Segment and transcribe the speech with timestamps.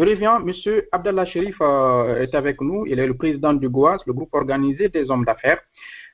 [0.00, 0.50] Je reviens, M.
[0.92, 2.86] Abdallah Sherif euh, est avec nous.
[2.86, 5.60] Il est le président du GOAS, le groupe organisé des hommes d'affaires.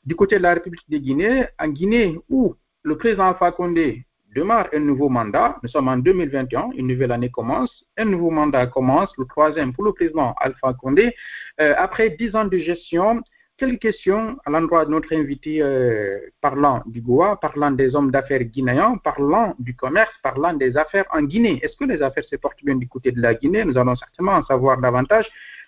[0.05, 4.05] Du côté de la République de Guinée, en Guinée, où le président Alpha Condé
[4.35, 8.67] démarre un nouveau mandat, nous sommes en 2021, une nouvelle année commence, un nouveau mandat
[8.67, 11.15] commence, le troisième pour le président Alpha Condé.
[11.61, 13.23] Euh, après dix ans de gestion,
[13.57, 18.45] quelques questions à l'endroit de notre invité euh, parlant du Goa, parlant des hommes d'affaires
[18.45, 21.59] guinéens, parlant du commerce, parlant des affaires en Guinée.
[21.63, 23.65] Est-ce que les affaires se portent bien du côté de la Guinée?
[23.65, 25.27] Nous allons certainement en savoir davantage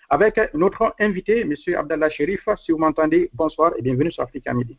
[0.09, 1.53] avec notre invité, M.
[1.75, 2.47] Abdallah Sherif.
[2.63, 4.77] Si vous m'entendez, bonsoir et bienvenue sur Africa Midi.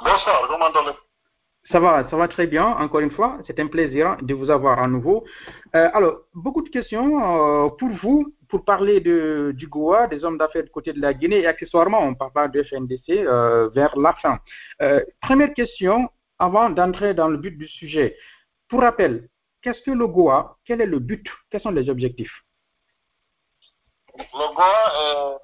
[0.00, 0.96] Bonsoir, comment m'entendez?
[1.70, 3.38] Ça va, ça va très bien, encore une fois.
[3.46, 5.24] C'est un plaisir de vous avoir à nouveau.
[5.76, 10.38] Euh, alors, beaucoup de questions euh, pour vous, pour parler de, du Goa, des hommes
[10.38, 14.12] d'affaires du côté de la Guinée et accessoirement, on parle de FNDC euh, vers la
[14.14, 14.38] fin.
[15.22, 18.16] première question, avant d'entrer dans le but du sujet.
[18.68, 19.28] Pour rappel,
[19.62, 20.56] qu'est-ce que le Goa?
[20.64, 21.26] Quel est le but?
[21.50, 22.32] Quels sont les objectifs?
[24.16, 25.38] Le Goa est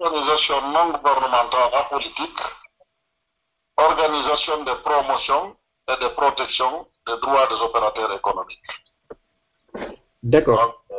[0.00, 2.40] une organisation non gouvernementale politique
[3.76, 5.56] organisation de promotion
[5.88, 8.60] et de protection des droits des opérateurs économiques.
[10.22, 10.84] D'accord.
[10.90, 10.94] Euh,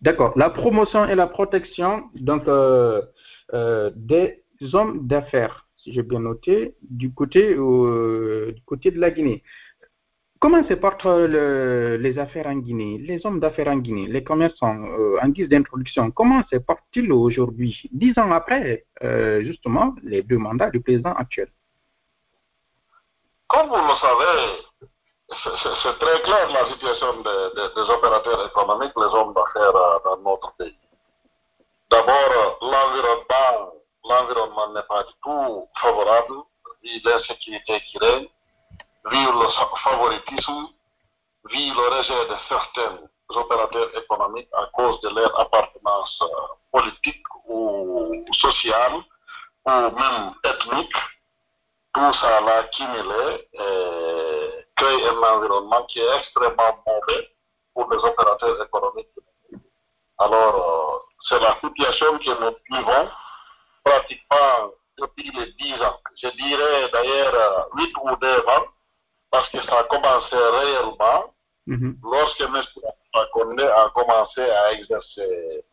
[0.00, 0.32] D'accord.
[0.36, 3.02] La promotion et la protection donc euh,
[3.54, 9.42] euh, des hommes d'affaires, si j'ai bien noté, du côté du côté de la Guinée.
[10.40, 14.84] Comment se portent les affaires en Guinée, les hommes d'affaires en Guinée, les commerçants
[15.20, 18.84] en guise d'introduction Comment se portent-ils aujourd'hui, dix ans après
[19.40, 21.48] justement les deux mandats du président actuel?
[23.48, 24.68] Comme vous le savez,
[25.28, 30.76] c'est très clair la situation des opérateurs économiques, les hommes d'affaires euh, dans notre pays.
[31.90, 33.72] D'abord, l'environnement,
[34.04, 36.34] l'environnement n'est pas du tout favorable,
[36.82, 38.28] vu l'insécurité qui règne,
[39.06, 39.48] vu le
[39.82, 40.68] favoritisme,
[41.48, 42.98] vu le rejet de certains
[43.30, 46.26] opérateurs économiques à cause de leur appartenance euh,
[46.70, 49.00] politique ou sociale
[49.64, 50.96] ou même ethnique
[52.48, 57.28] tout ça là cumulé euh, crée un environnement qui est extrêmement mauvais
[57.74, 59.08] pour les opérateurs économiques.
[60.18, 60.98] Alors, euh,
[61.28, 63.08] c'est la situation que nous vivons
[63.84, 66.00] pratiquement depuis les 10 ans.
[66.20, 68.66] Je dirais d'ailleurs 8 ou 9 ans,
[69.30, 71.32] parce que ça a commencé réellement
[71.68, 71.94] mm-hmm.
[72.02, 72.62] lorsque M.
[73.12, 75.64] Fakonde a commencé à exercer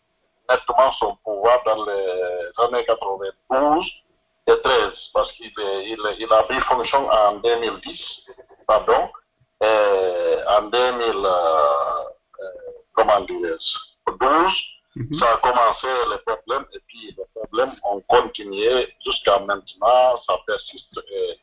[0.48, 3.86] nettement son pouvoir dans les années 92
[4.48, 6.44] et 13, parce qu'il il, il a
[6.96, 8.00] en 2010,
[8.68, 9.10] pardon,
[9.62, 12.46] et en 2000, euh, euh,
[12.94, 13.58] comment dire,
[14.08, 14.54] 12,
[14.96, 15.20] mhm.
[15.20, 21.00] ça a commencé les problèmes, et puis les problèmes ont continué jusqu'à maintenant, ça persiste,
[21.12, 21.40] et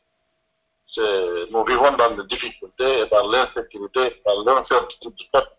[1.51, 5.51] nous vivons dans des difficultés et dans l'insécurité, dans l'incertitude du peuple.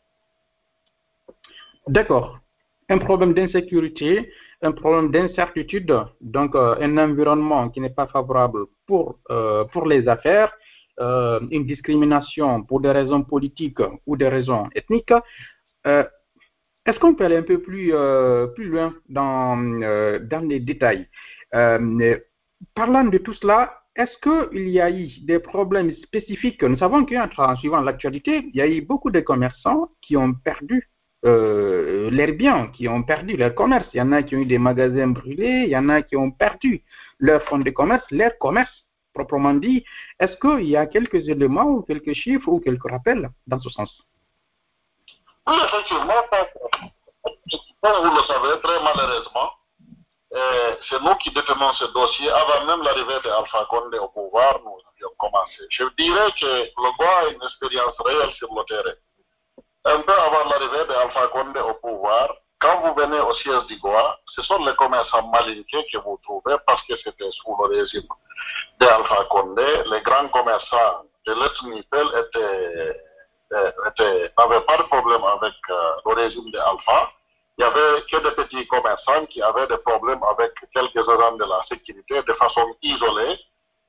[1.89, 2.39] D'accord.
[2.89, 4.33] Un problème d'insécurité,
[4.65, 10.09] un problème d'incertitude, donc euh, un environnement qui n'est pas favorable pour, euh, pour les
[10.09, 10.53] affaires,
[11.01, 15.13] euh, une discrimination pour des raisons politiques ou des raisons ethniques.
[15.85, 17.95] Est-ce qu'on peut aller un peu plus,
[18.55, 21.09] plus loin dans, dans les détails?
[21.51, 26.63] Parlant de tout cela, est-ce qu'il y a eu des problèmes spécifiques?
[26.63, 30.91] Nous savons qu'en suivant l'actualité, il y a eu beaucoup de commerçants qui ont perdu
[31.25, 33.89] leurs biens, qui ont perdu leur commerce.
[33.95, 36.17] Il y en a qui ont eu des magasins brûlés, il y en a qui
[36.17, 36.83] ont perdu
[37.19, 39.85] leur fonds de commerce, leur commerce proprement dit.
[40.21, 43.91] Est-ce qu'il y a quelques éléments ou quelques chiffres ou quelques rappels dans ce sens?
[45.47, 46.21] Oui, effectivement,
[47.83, 49.51] comme vous le savez, très malheureusement,
[50.35, 52.31] euh, c'est nous qui détenons ce dossier.
[52.31, 55.63] Avant même l'arrivée d'Alpha Condé au pouvoir, nous avions commencé.
[55.71, 58.97] Je dirais que le Goa a une expérience réelle sur le terrain
[59.85, 64.43] un peu avant l'arrivée d'Alpha Condé au pouvoir, quand vous venez au siège d'Igoa, ce
[64.43, 68.09] sont les commerçants malinqués que vous trouvez parce que c'était sous le régime
[68.81, 69.83] d'Alpha Condé.
[69.91, 72.97] Les grands commerçants de l'ethnie étaient,
[73.89, 77.11] étaient, n'avaient pas de problème avec euh, le régime d'Alpha.
[77.59, 81.45] Il n'y avait que des petits commerçants qui avaient des problèmes avec quelques agents de
[81.45, 83.39] la sécurité de façon isolée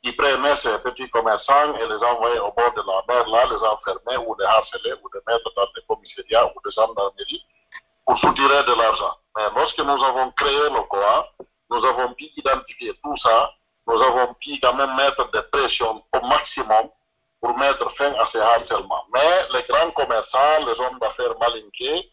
[0.05, 4.17] qui prenaient ces petits commerçants et les envoyaient au bord de la mer, les enfermer
[4.27, 7.43] ou les harceler ou les mettre dans des commissariats ou des gendarmeries
[8.05, 9.15] pour soutirer de l'argent.
[9.35, 11.29] Mais lorsque nous avons créé le COA,
[11.71, 13.49] nous avons pu identifier tout ça,
[13.87, 16.89] nous avons pu quand même mettre des pressions au maximum
[17.41, 19.05] pour mettre fin à ces harcèlements.
[19.11, 22.11] Mais les grands commerçants, les hommes d'affaires malinqués,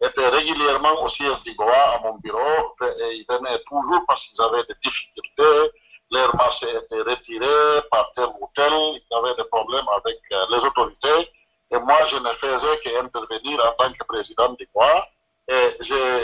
[0.00, 4.64] étaient régulièrement au siège du à mon bureau et ils venaient toujours parce qu'ils avaient
[4.64, 5.70] des difficultés,
[6.12, 10.46] leur marché était retiré par tel ou tel, il y avait des problèmes avec euh,
[10.50, 11.30] les autorités,
[11.72, 15.06] Et moi, je ne faisais qu'intervenir en tant que président du COA.
[15.48, 15.76] Et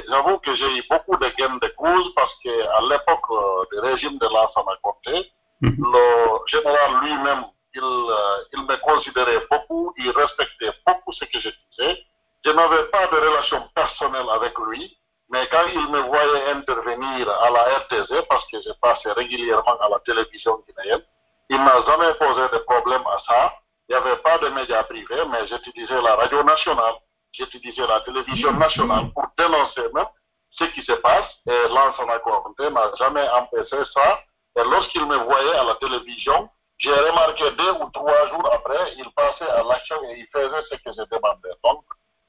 [0.09, 4.19] j'avoue que j'ai eu beaucoup de gains de cause parce qu'à l'époque euh, du régime
[4.19, 5.75] de l'Ansana Conté, Mhm.
[5.79, 7.45] le général lui-même,
[7.75, 11.99] il, euh, il me considérait beaucoup, il respectait beaucoup ce que je disais.
[12.45, 14.97] Je n'avais pas de relation personnelle avec lui,
[15.31, 19.89] mais quand il me voyait intervenir à la RTZ, parce que je passais régulièrement à
[19.89, 21.03] la télévision guinéenne,
[21.51, 23.55] il n'a jamais posé de problème à ça.
[23.89, 26.95] Il n'y avait pas de médias privés, mais j'utilisais la radio nationale,
[27.33, 30.09] j'utilisais la télévision nationale pour dénoncer même
[30.51, 31.27] ce qui se passe.
[31.47, 34.21] Et l'Ansana Conté n'a jamais empêché ça.
[34.57, 39.11] Et lorsqu'il me voyait à la télévision, j'ai remarqué deux ou trois jours après, il
[39.13, 41.55] passait à l'action et il faisait ce que je demandais.
[41.65, 41.85] Donc,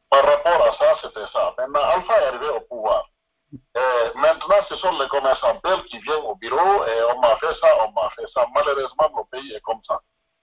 [0.10, 1.54] par rapport à ça, c'était ça.
[1.58, 3.09] Maintenant, Alpha est arrivé au pouvoir.
[3.80, 7.54] Et maintenant, ce sont les commerçants belges qui viennent au bureau et on m'a fait
[7.62, 8.46] ça, on m'a fait ça.
[8.54, 10.00] Malheureusement, le pays est comme ça.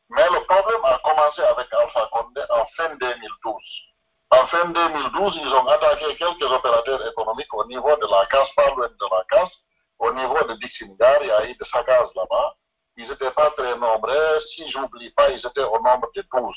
[0.09, 3.55] Mais le problème a commencé avec Alpha Condé en fin 2012.
[4.31, 8.71] En fin 2012, ils ont attaqué quelques opérateurs économiques au niveau de la casse, pas
[8.71, 9.53] loin de la casse,
[9.99, 12.55] au niveau de Dixingar, il y a eu de là-bas.
[12.97, 14.41] Ils n'étaient pas très nombreux.
[14.55, 16.57] Si j'oublie pas, ils étaient au nombre de 12.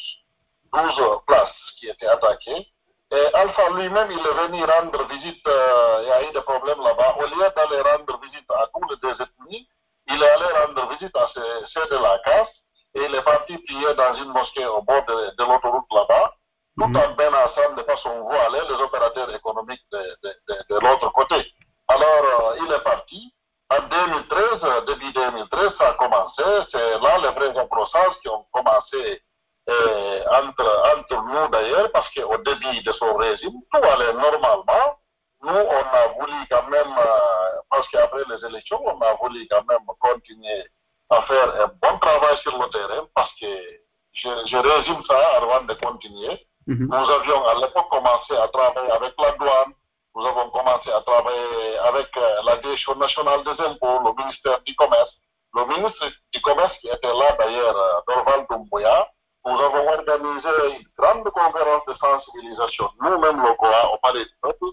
[0.71, 2.67] 12 places qui étaient attaquées.
[3.11, 6.79] Et Alpha lui-même, il est venu rendre visite, euh, il y a eu des problèmes
[6.79, 7.15] là-bas.
[7.19, 9.67] Au lieu d'aller rendre visite à tous les deux ethnies,
[10.07, 12.49] il est allé rendre visite à ceux de la casse
[12.95, 16.33] et il est parti prier dans une mosquée au bord de, de l'autoroute là-bas,
[16.77, 16.97] tout Mhm.
[16.97, 21.51] en menaçant de façon voilée les opérateurs économiques de, de, de, de l'autre côté.
[21.87, 23.33] Alors, euh, il est parti.
[23.71, 26.43] En 2013, euh, début 2013, ça a commencé.
[26.71, 29.21] C'est là les vrais approchages qui ont commencé
[29.67, 34.97] euh, entre, entre nous d'ailleurs, parce qu'au début de son régime, tout allait normalement.
[35.41, 39.63] Nous, on a voulu quand même, euh, parce qu'après les élections, on a voulu quand
[39.69, 40.65] même continuer
[41.09, 43.47] à faire un bon travail sur le terrain, parce que
[44.13, 46.45] je, je résume ça avant de continuer.
[46.67, 46.87] Mhm.
[46.87, 49.73] Nous avions à l'époque commencé à travailler avec la douane,
[50.15, 54.75] nous avons commencé à travailler avec euh, la Direction nationale des impôts, le ministère du
[54.75, 55.11] Commerce.
[55.53, 59.07] Le ministre du Commerce qui était là d'ailleurs, euh, Dorval Doumbouya,
[59.45, 64.65] nous avons organisé une grande conférence de sensibilisation, nous-mêmes le COA, au Palais du Peuple,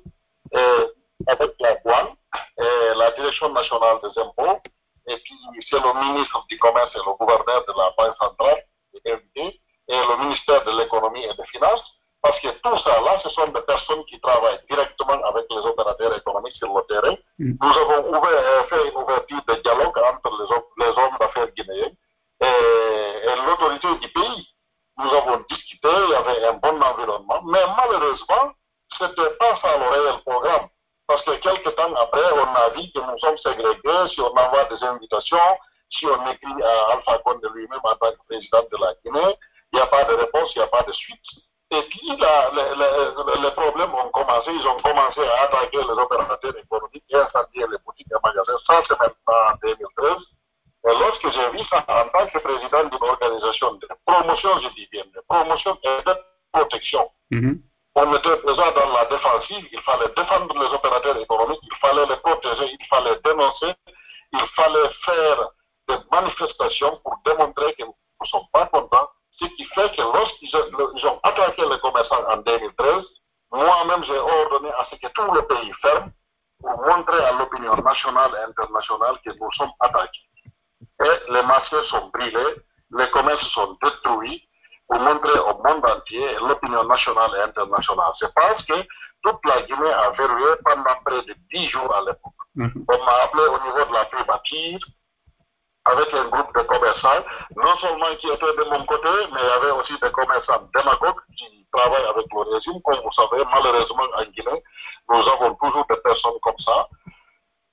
[1.26, 2.14] avec la douane
[2.58, 4.60] et la Direction nationale des impôts,
[5.06, 5.34] et puis
[5.70, 8.62] c'est le ministre du Commerce et le gouverneur de la Banque centrale,
[9.04, 9.12] et
[9.88, 11.82] le ministère de l'économie et des finances,
[12.22, 16.16] parce que tout ça là, ce sont des personnes qui travaillent directement avec les opérateurs
[16.16, 17.14] économiques sur le terrain.
[17.38, 17.52] Mm.
[17.62, 21.48] Nous avons ouvert, euh, fait une ouverture de dialogue entre les, hom- les hommes d'affaires
[21.52, 21.92] guinéens
[22.40, 24.48] et, et l'autorité du pays.
[24.98, 28.52] Nous avons discuté, il y avait un bon environnement, mais malheureusement,
[28.98, 30.68] ce n'était pas ça le réel programme.
[31.06, 34.64] Parce que quelques temps après, on a vu que nous sommes ségrégés, si on envoie
[34.64, 35.58] des invitations,
[35.90, 39.36] si on écrit à Alpha Condé lui-même en tant que président de la Guinée,
[39.72, 41.24] il n'y a pas de réponse, il n'y a pas de suite.
[41.70, 47.16] Et puis, les, problèmes ont commencé, ils ont commencé à attaquer les opérateurs économiques et
[47.16, 48.58] incendier les boutiques et magasins.
[48.66, 50.16] Ça, c'est maintenant en 2013.
[50.88, 54.88] Et lorsque j'ai vu ça en tant que président d'une organisation de promotion, je dis
[54.92, 56.14] bien, de promotion et de
[56.52, 57.60] protection, Mhm.
[57.96, 62.16] on était présent dans la défensive, il fallait défendre les opérateurs économiques, il fallait les
[62.16, 63.74] protéger, il fallait dénoncer,
[64.32, 65.48] il fallait faire
[65.88, 69.08] des manifestations pour démontrer que nous ne sommes pas contents,
[69.40, 73.04] ce qui fait que lorsqu'ils ont- ils ont attaqué les commerçants en 2013,
[73.50, 76.12] moi-même j'ai ordonné à ce que tout le pays ferme
[76.60, 80.25] pour montrer à l'opinion nationale et internationale que nous sommes attaqués.
[81.04, 82.56] Et les marchés sont brûlés,
[82.92, 84.48] les commerces sont détruits
[84.88, 88.12] pour montrer au monde entier l'opinion nationale et internationale.
[88.18, 88.74] C'est parce que
[89.22, 92.32] toute la Guinée a verrouillé pendant près de 10 jours à l'époque.
[92.54, 92.84] Mhm.
[92.88, 94.78] On m'a appelé au niveau de la primature
[95.86, 97.24] avec un groupe de commerçants,
[97.56, 101.22] non seulement qui étaient de mon côté, mais il y avait aussi des commerçants démagogues
[101.36, 102.82] qui travaillent avec le régime.
[102.82, 104.62] Comme vous savez, malheureusement en Guinée,
[105.08, 106.88] nous avons toujours des personnes comme ça.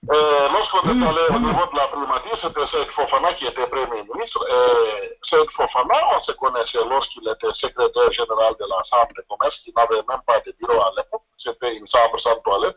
[0.09, 4.45] Lorsqu'on est allé au niveau de la primature, c'était Seyd Fofana qui était Premier ministre.
[4.49, 9.55] Et Seyd Fofana, on se connaissait lorsqu'il était secrétaire général de la Chambre de commerce,
[9.63, 11.23] qui n'avait même pas de bureau à l'époque.
[11.37, 12.75] C'était une chambre sans toilette.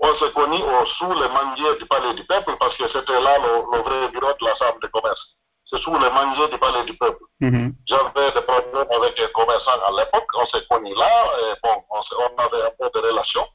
[0.00, 3.38] On s'est connus au- sous les manguiers du Palais du Peuple parce que c'était là
[3.38, 5.20] le, le vrai bureau de la Chambre de commerce.
[5.64, 7.22] C'est sous les manguiers du Palais du Peuple.
[7.40, 7.72] Mhm.
[7.86, 10.26] J'avais des problèmes avec les commerçants à l'époque.
[10.34, 11.32] On s'est connus là.
[11.40, 13.46] Et bon, on, on avait un peu de relations.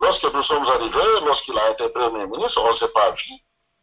[0.00, 3.32] Lorsque nous sommes arrivés, lorsqu'il a été Premier ministre, on ne s'est pas vu.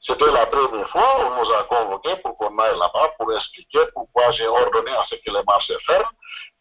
[0.05, 4.31] C'était la première fois, on nous a convoqués pour qu'on aille là-bas pour expliquer pourquoi
[4.31, 6.09] j'ai ordonné à ce que les marchés ferment.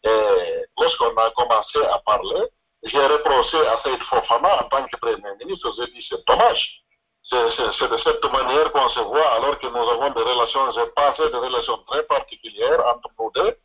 [0.03, 2.41] Et lorsqu'on a commencé à parler,
[2.83, 6.79] j'ai reproché à Saïd Fofana en tant que Premier ministre, j'ai dit c'est dommage.
[7.23, 11.29] C'est de cette manière qu'on se voit alors que nous avons des relations, j'ai passé
[11.29, 13.57] des relations très particulières entre nous deux.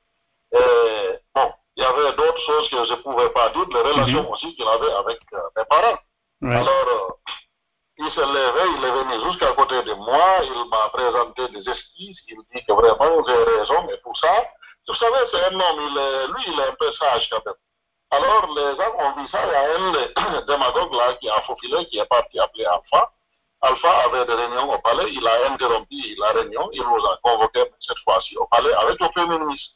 [0.52, 4.22] Et bon, il y avait d'autres choses que je ne pouvais pas dire, les relations
[4.24, 4.30] Mhm.
[4.30, 5.98] aussi qu'il avait avec euh, mes parents.
[6.42, 6.56] Ouais.
[6.56, 7.32] Alors, euh,
[7.98, 12.18] il se levait, il est venu jusqu'à côté de moi, il m'a présenté des esquisses,
[12.28, 14.44] il dit que vraiment j'ai raison et tout ça.
[14.88, 17.54] Vous savez, c'est un homme, il est, lui, il est un peu sage quand même.
[18.10, 21.86] Alors, les gens ont vu ça, il y a un démagogue là qui a faufilé,
[21.86, 23.12] qui est parti appeler Alpha.
[23.60, 27.70] Alpha avait des réunions au palais, il a interrompu la réunion, il nous a convoqués
[27.80, 29.74] cette fois-ci au palais avec le Premier ministre.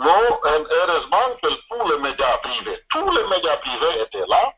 [0.00, 4.54] Non, heureusement que tous les médias privés, tous les médias privés étaient là.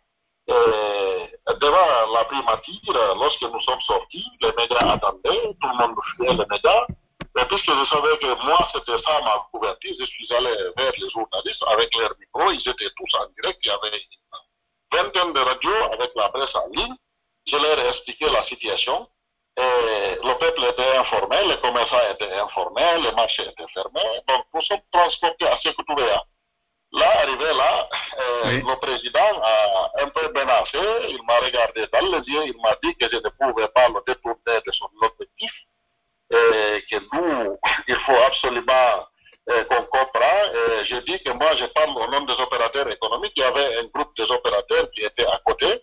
[0.47, 6.35] Et devant la primature, lorsque nous sommes sortis, les médias attendaient, tout le monde fuyait
[6.35, 6.87] les médias.
[7.39, 11.11] Et puisque je savais que moi, c'était ça ma couverture, je suis allé vers les
[11.11, 15.41] journalistes avec leurs micros, ils étaient tous en direct, il y avait une vingtaine de
[15.41, 16.95] radios avec la presse en ligne.
[17.49, 19.09] Je leur ai expliqué la situation.
[19.59, 24.21] Et le peuple était informé, les commerçants étaient informés, les marchés étaient fermés.
[24.27, 26.23] Donc, nous sommes transportés à Sekutouvéa.
[26.95, 28.63] Là, arrivé là, euh, Oui.
[28.67, 30.79] le président a un peu menacé,
[31.09, 34.01] il m'a regardé dans les yeux, il m'a dit que je ne pouvais pas le
[34.07, 35.53] détourner de son objectif,
[36.31, 39.07] et que nous, il faut absolument
[39.47, 40.55] qu'on comprenne.
[40.55, 43.33] Et j'ai dit que moi, je parle au nom des opérateurs économiques.
[43.37, 45.83] Il y avait un groupe des opérateurs qui était à côté,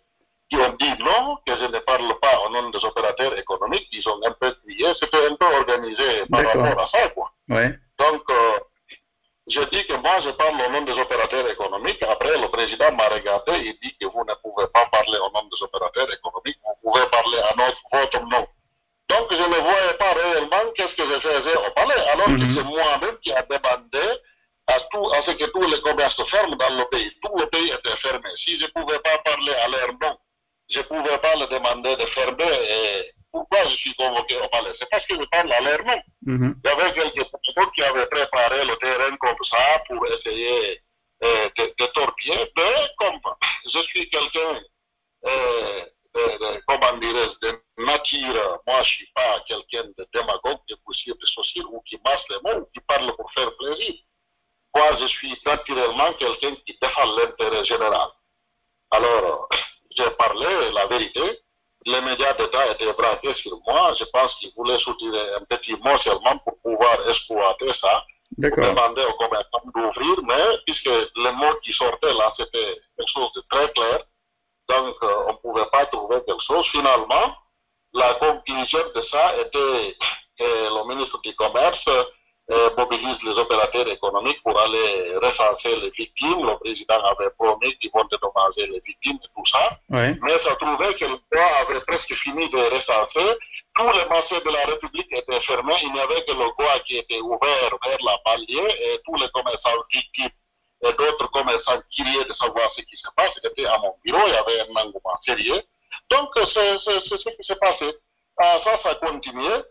[0.49, 3.87] qui ont dit non, que je ne parle pas au nom des opérateurs économiques.
[3.91, 4.93] Ils ont un peu crié.
[4.99, 7.29] C'était un peu organisé par rapport à ça, quoi.
[7.49, 7.71] Ouais.
[7.99, 8.59] Donc, euh,
[9.47, 12.01] je dis que moi, je parle au nom des opérateurs économiques.
[12.03, 15.43] Après, le président m'a regardé et dit que vous ne pouvez pas parler au nom
[15.49, 16.57] des opérateurs économiques.
[16.65, 18.47] Vous pouvez parler à notre, votre nom.
[19.09, 21.99] Donc, je ne voyais pas réellement qu'est-ce que je faisais au palais.
[22.13, 22.55] Alors que Mhm.
[22.55, 24.07] c'est moi-même qui a demandé
[24.67, 27.11] à, tout, à ce que tous les commerces se ferment dans le pays.
[27.23, 28.29] Tout le pays était fermé.
[28.37, 30.15] Si je ne pouvais pas parler à leur nom,
[30.69, 32.43] je ne pouvais pas leur demander de fermer.
[32.69, 34.73] Et pourquoi je suis convoqué au palais?
[34.79, 36.01] C'est parce que je parle à leur nom.
[36.25, 36.55] Mhm.
[36.63, 40.81] Il y avait quelques personnes qui avaient préparé le terrain comme ça pour essayer
[41.23, 42.51] euh, de, de torpiller.
[42.57, 43.19] Mais comme
[43.73, 44.61] je suis quelqu'un,
[45.25, 45.85] euh,
[46.15, 50.75] de, de- comment dirais-je, de nature, moi je ne suis pas quelqu'un de démagogue, de
[50.85, 53.93] poussière de société ou qui masse les mots ou qui parle pour faire plaisir.
[54.75, 58.09] Moi je suis naturellement quelqu'un qui défend l'intérêt général.
[58.91, 59.47] Alors,
[59.95, 61.39] j'ai parlé la vérité.
[61.85, 63.93] Les médias d'État étaient braqués sur moi.
[63.97, 68.03] Je pense qu'ils voulaient soutirer un petit mot seulement pour pouvoir exploiter ça,
[68.37, 68.65] D'accord.
[68.65, 70.15] demander aux commerçants d'ouvrir.
[70.23, 74.03] Mais puisque le mot qui sortait là, c'était quelque chose de très clair,
[74.67, 76.67] donc euh, on ne pouvait pas trouver quelque chose.
[76.71, 77.35] Finalement,
[77.93, 79.95] la conclusion de ça était
[80.37, 81.83] que le ministre du Commerce
[82.77, 86.45] mobilise les opérateurs économiques pour aller recenser les victimes.
[86.45, 89.77] Le président avait promis qu'ils vont dédommager les victimes et tout ça.
[89.89, 90.17] Ouais.
[90.21, 93.37] Mais ça trouvait que le roi avait presque fini de recenser.
[93.75, 95.77] Tous les marchés de la République étaient fermés.
[95.83, 99.29] Il n'y avait que le roi qui était ouvert vers la banlieue et tous les
[99.29, 100.31] commerçants victimes
[100.81, 104.25] et d'autres commerçants curieux de savoir ce qui se passe étaient à mon bureau.
[104.27, 105.61] Il y avait un engouement sérieux.
[106.09, 107.93] Donc, c'est ce qui s'est passé.
[108.37, 109.61] Ah, ça, ça a continué.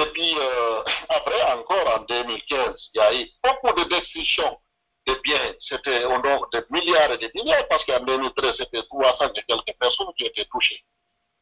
[0.00, 4.58] Et puis, euh, après, encore en 2015, il y a eu beaucoup de destructions
[5.06, 5.54] de biens.
[5.60, 9.78] C'était au nombre de milliards et de milliards, parce qu'en 2013, c'était 300 et quelques
[9.78, 10.82] personnes qui étaient touchées.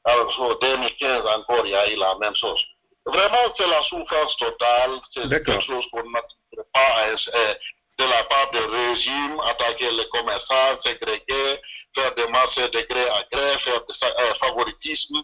[0.04, 2.60] Alors, en 2015 encore, il y a eu la même chose.
[3.06, 5.00] Vraiment, c'est la souffrance totale.
[5.12, 7.54] C'est quelque chose qu'on n'attendait pas euh, euh,
[7.98, 11.60] de la part du régime, attaquer les commerçants, ségréguer,
[11.94, 15.16] faire des marchés de gré à gré, faire des euh, favoritisme,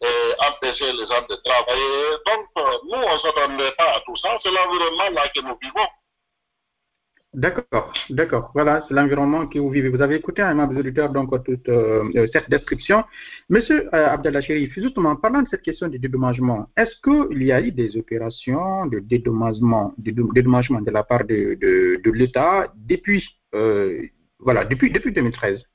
[0.00, 2.18] et empêcher les gens de travailler.
[2.26, 4.38] Donc, euh, nous, on ne s'attendait pas à tout ça.
[4.42, 5.88] C'est l'environnement là que nous vivons.
[7.32, 8.50] D'accord, d'accord.
[8.54, 9.88] Voilà, c'est l'environnement que vous vivez.
[9.88, 13.02] Vous avez écouté, un membre auditeur, donc toute euh, euh, cette description.
[13.48, 17.50] Monsieur euh, Abdallah Chérif, justement, en parlant de cette question du dédommagement, est-ce qu'il y
[17.50, 21.58] a eu des opérations de dédommagement, de dé- dédommagement de la part de,
[22.12, 23.24] l'État depuis,
[23.56, 24.00] euh,
[24.38, 25.73] voilà, depuis, depuis 2013 Bon,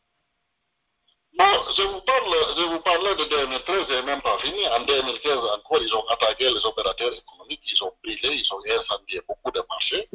[1.79, 4.67] je vous parle, je vous parlais de 2013 et même pas fini.
[4.67, 9.21] En 2015 encore, ils ont attaqué les opérateurs économiques, ils ont brûlé, ils ont incendié
[9.27, 10.09] beaucoup de marchés.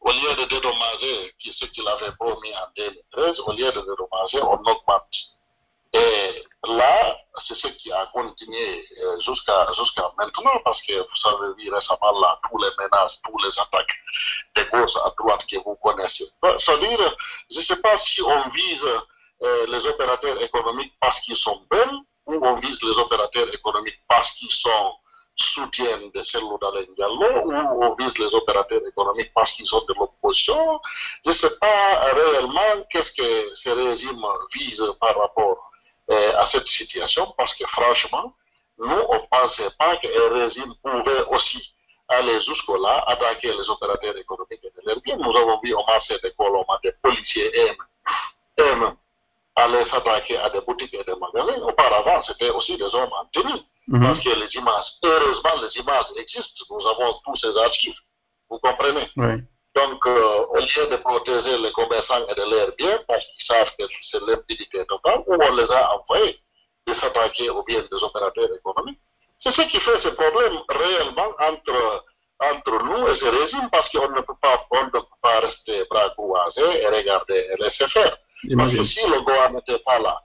[0.00, 4.54] Au lieu de dédommager ce qu'il avait promis en 2013, au lieu de dédommager, on
[4.54, 5.16] augmente.
[5.94, 11.54] Et là, c'est ce qui a continué euh, jusqu'à jusqu'à maintenant, parce que vous avez
[11.62, 13.94] vu récemment là, tous les menaces, tous les attaques
[14.56, 16.24] de gauche à droite que vous connaissez.
[16.40, 17.16] Ben, C'est-à-dire,
[17.50, 19.02] je ne sais pas si on vise
[19.42, 24.30] euh, les opérateurs économiques parce qu'ils sont belles, ou on vise les opérateurs économiques parce
[24.38, 24.94] qu'ils sont
[25.34, 26.58] soutiennent de Cellou
[26.96, 30.80] Diallo, ou on vise les opérateurs économiques parce qu'ils sont de l'opposition.
[31.24, 34.22] Je ne sais pas réellement qu'est-ce que ce régime
[34.54, 35.70] vise par rapport
[36.10, 38.34] euh, à cette situation, parce que franchement,
[38.78, 41.74] nous, on ne pensait pas qu'un régime pouvait aussi
[42.08, 45.22] aller jusque-là, attaquer les opérateurs économiques et de.
[45.22, 47.76] Nous avons vu au marché de Colomba des policiers aiment,
[48.58, 48.96] aiment
[49.56, 51.60] aller s'attaquer à des boutiques et des magasins.
[51.62, 53.60] Auparavant, c'était aussi des hommes en tenue.
[53.90, 56.64] Parce que les images, heureusement, les images existent.
[56.70, 57.98] Nous avons tous ces archives.
[58.48, 59.08] Vous comprenez?
[59.16, 59.42] Oui.
[59.74, 63.70] Donc, euh, au lieu de protéger les commerçants et de leurs biens, parce qu'ils savent
[63.78, 66.38] que c'est l'impunité totale, où on les a envoyés
[66.86, 69.00] de s'attaquer aux biens des opérateurs économiques.
[69.42, 72.04] C'est ce qui fait ce problème réellement entre,
[72.40, 75.84] entre nous et ce régime, parce qu'on ne peut pas, on ne peut pas rester
[75.90, 78.16] bras croisés et regarder et laisser faire.
[78.56, 80.20] Parce que si le Goa n'était pas là,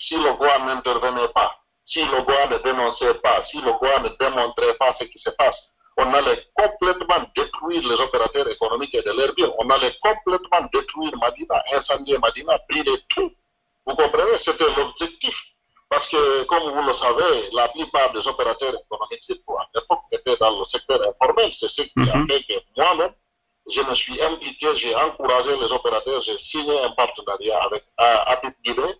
[0.00, 1.54] si le Goa n'intervenait pas,
[1.86, 5.30] si le Goa ne dénonçait pas, si le Goa ne démontrait pas ce qui se
[5.30, 5.56] passe,
[5.98, 9.50] on allait complètement détruire les opérateurs économiques et de leurs biens.
[9.58, 13.32] On allait complètement détruire Madina, incendier Madina, brûler tout.
[13.86, 14.38] Vous comprenez?
[14.44, 15.34] C'était l'objectif.
[15.90, 20.36] Parce que, comme vous le savez, la plupart des opérateurs économiques surtout à l'époque étaient
[20.36, 21.50] dans le secteur informel.
[21.58, 22.28] C'est ce qui a Mhm.
[22.28, 23.14] fait que moi-même,
[23.70, 28.94] je me suis impliqué, j'ai encouragé les opérateurs, j'ai signé un partenariat avec Apip Guinée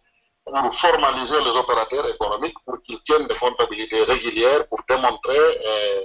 [0.45, 6.05] pour formaliser les opérateurs économiques pour qu'ils tiennent des comptabilités régulières pour démontrer, euh,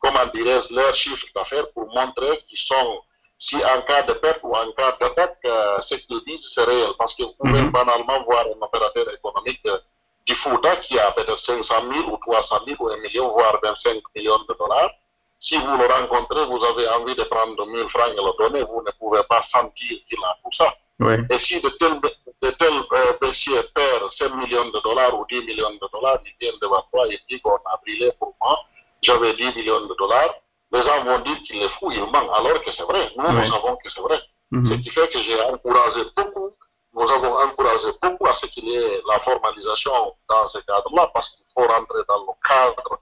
[0.00, 3.00] comment dirais-je, leurs chiffres d'affaires pour montrer qu'ils sont,
[3.38, 6.90] si en cas de perte ou en cas d'attaque, euh, ce qu'ils disent c'est réel.
[6.98, 7.70] Parce que vous pouvez Mhm.
[7.70, 9.78] banalement voir un opérateur économique euh,
[10.26, 14.02] du Fouta qui a peut-être 500 000 ou 300 000 ou 1 million, voire 25
[14.14, 14.90] millions de dollars.
[15.40, 18.82] Si vous le rencontrez, vous avez envie de prendre 1000 francs et le donner, vous
[18.82, 20.74] ne pouvez pas sentir qu'il a tout ça.
[21.00, 21.14] Oui.
[21.30, 22.00] Et si de tels,
[22.42, 26.34] de tels euh, baissiers perdent 5 millions de dollars ou 10 millions de dollars, ils
[26.40, 28.58] viennent devant toi et disent qu'on a brûlé pour moi,
[29.02, 30.34] j'avais 10 millions de dollars,
[30.72, 33.08] les gens vont dire qu'il est fou, il ment, alors que c'est vrai.
[33.16, 33.32] Nous, Oui.
[33.46, 34.18] nous savons que c'est vrai.
[34.52, 34.82] Ce Mhm.
[34.82, 36.50] qui fait que j'ai encouragé beaucoup,
[36.94, 39.92] nous avons encouragé beaucoup à ce qu'il y ait la formalisation
[40.28, 42.98] dans ce cadre-là, parce qu'il faut rentrer dans le cadre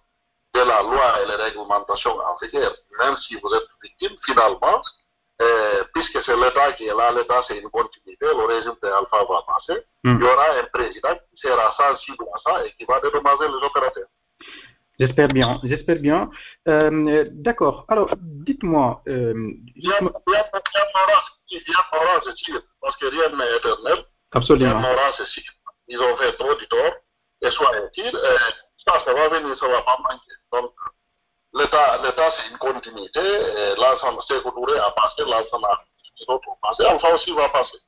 [0.56, 2.72] de la loi et les réglementations en vigueur.
[2.98, 4.80] Même si vous êtes victime, finalement,
[5.42, 9.18] euh, puisque c'est l'État qui est là, l'État c'est une continuité, le régime de Alpha
[9.28, 10.18] va passer, Mhm.
[10.20, 13.62] il y aura un président qui sera sensible à ça et qui va dédommager les
[13.66, 14.08] opérateurs.
[14.98, 16.30] J'espère bien, j'espère bien.
[16.68, 17.84] Euh, D'accord.
[17.88, 18.08] Alors,
[18.48, 19.34] dites-moi, euh,
[19.76, 22.20] Il y a, dites-moi- il y a, il y a Nora, il y a Nora,
[22.24, 23.98] c'est sûr, parce que rien n'est éternel.
[23.98, 24.80] Il y a absolument.
[24.80, 25.52] Nora, c'est sûr.
[25.88, 26.94] Ils ont fait trop du tort,
[27.42, 28.36] et soit utile, et
[28.86, 30.36] ça, ça va venir, ça va pas manquer.
[30.52, 30.72] Donc,
[31.54, 35.80] l'État, l'État, c'est une continuité, et l'ensemble, c'est Touré a passé, l'ensemble a
[36.26, 37.78] d'autres passé, Alpha aussi va passer.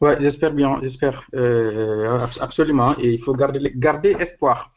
[0.00, 2.94] Ouais, j'espère bien, j'espère euh, abs- absolument.
[2.98, 4.70] Et il faut garder, garder espoir.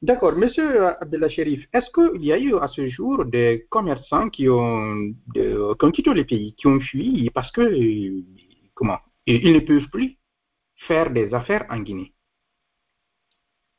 [0.00, 4.48] D'accord, Monsieur Abdallah Sherif, est-ce qu'il y a eu à ce jour des commerçants qui
[4.48, 4.94] ont,
[5.34, 8.22] de- qui ont quitté le pays, qui ont fui parce que euh,
[8.74, 10.16] comment ils ne peuvent plus
[10.86, 12.12] faire des affaires en Guinée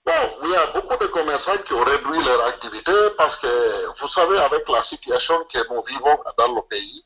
[0.06, 0.12] Bon,
[0.44, 4.38] il y a beaucoup de commerçants qui ont réduit leur activité parce que, vous savez,
[4.40, 7.04] avec la situation que nous vivons dans le pays,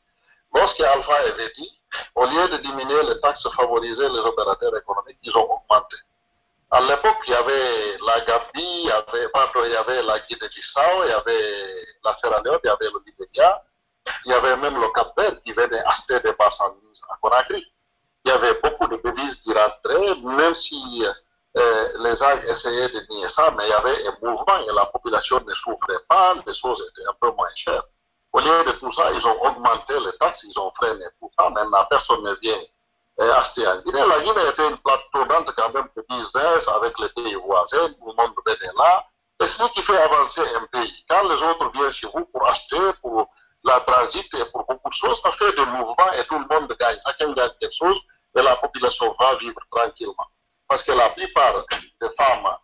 [0.54, 1.80] lorsque Alpha avait dit,
[2.14, 5.96] au lieu de diminuer les taxes, favoriser les opérateurs économiques, ils ont augmenté.
[6.70, 9.28] À l'époque, il y avait la Gambie, il y avait,
[9.66, 13.00] il y avait la Guinée-Bissau, il y avait la Sierra Leone, il y avait le
[13.06, 13.62] Libéria,
[14.26, 17.64] il y avait même le Cap-Vert qui venait acheter des marchandises à Conakry.
[18.24, 21.04] Il y avait beaucoup de devises qui rentraient, même si
[21.56, 24.86] euh, les gens essayaient de nier ça, mais il y avait un mouvement et la
[24.86, 27.84] population ne souffrait pas, les choses étaient un peu moins chères.
[28.32, 31.48] Au lieu de tout ça, ils ont augmenté les taxes, ils ont freiné tout ça.
[31.50, 32.60] Maintenant, personne ne vient
[33.20, 34.04] euh, acheter en Guinée.
[34.04, 38.14] La Guinée était une plate quand même de business avec les pays voisins, tout le
[38.14, 39.04] monde venait là.
[39.40, 41.04] Et c'est ce qui fait avancer un pays.
[41.08, 43.28] Quand les autres viennent chez vous pour acheter, pour
[43.62, 46.74] la transit et pour beaucoup de choses, ça fait des mouvements et tout le monde
[46.78, 46.98] gagne.
[47.06, 48.00] Chacun gagne quelque chose
[48.36, 50.26] et la population va vivre tranquillement.
[50.68, 51.64] Parce que la plupart
[52.00, 52.56] des femmes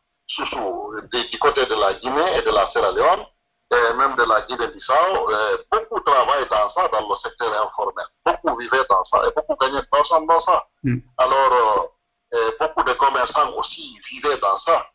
[1.13, 3.27] du côté de la Guinée et de la Sierra Leone,
[3.73, 8.07] et même de la Guinée-Bissau, euh, beaucoup travaillent dans ça, dans le secteur informel.
[8.25, 10.67] Beaucoup vivaient dans ça et beaucoup gagnaient de l'argent dans ça.
[10.83, 10.99] Mm.
[11.19, 11.93] Alors,
[12.35, 14.87] euh, beaucoup de commerçants aussi vivaient dans ça.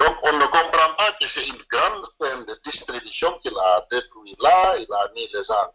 [0.00, 4.36] Donc, on ne comprend pas que c'est une grande chaîne de distribution qu'il a détruit
[4.40, 5.70] là, il a mis les gens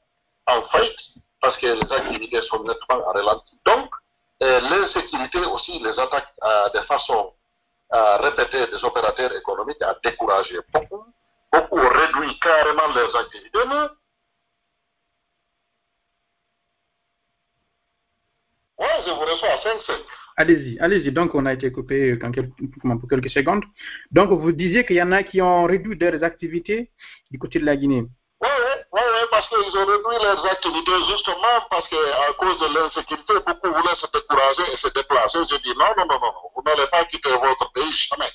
[0.47, 1.00] en faillite
[1.39, 3.56] parce que les activités sont nettement en ralenti.
[3.65, 3.89] Donc,
[4.39, 7.34] l'insécurité aussi les attaques euh, de façon
[7.89, 11.06] répétée des opérateurs économiques a découragé beaucoup.
[11.54, 13.60] Beaucoup ont réduit carrément leurs activités.
[13.67, 13.88] Mais...
[18.80, 20.02] Oui, je vous reçois à 5
[20.39, 21.12] Allez-y, allez-y.
[21.12, 23.63] Donc, on a été coupé pour quelques secondes.
[24.12, 26.91] Donc, vous disiez qu'il y en a qui ont réduit leurs activités
[27.32, 28.02] du côté de la Guinée.
[28.41, 28.66] Oui, oui,
[29.29, 34.07] parce qu'ils ont réduit leurs activités justement parce qu'à cause de l'insécurité, beaucoup voulaient se
[34.11, 35.39] décourager et se déplacer.
[35.49, 38.31] Je dis non, non, non, non, vous n'allez pas quitter votre pays jamais.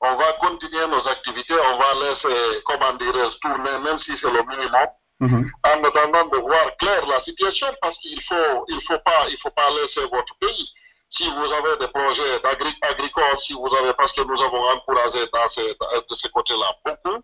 [0.00, 0.86] On va continuer.
[0.86, 4.88] nos activités, on va laisser, comment dire, tourner, même si c'est le minimum,
[5.20, 5.50] mhm.
[5.64, 9.50] en attendant de voir clair la situation, parce qu'il faut, il faut pas, il faut
[9.50, 10.70] pas laisser votre pays.
[11.10, 12.44] Si vous avez des projets
[12.82, 17.22] agricoles, si vous avez, parce que nous avons encouragé dans de ce côté-là beaucoup,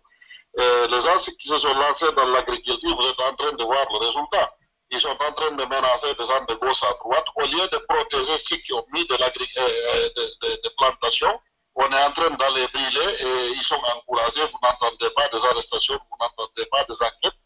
[0.59, 3.85] euh, les gens qui se sont lancés dans l'agriculture, vous êtes en train de voir
[3.91, 4.51] le résultat.
[4.91, 7.25] Ils sont en train de menacer des gens de gauche à droite.
[7.35, 11.39] Au lieu de protéger ceux qui ont mis de, euh, euh, de, de plantations,
[11.75, 14.45] on est en train d'aller brûler et ils sont encouragés.
[14.45, 17.39] Vous n'entendez pas des arrestations, vous n'entendez pas des enquêtes.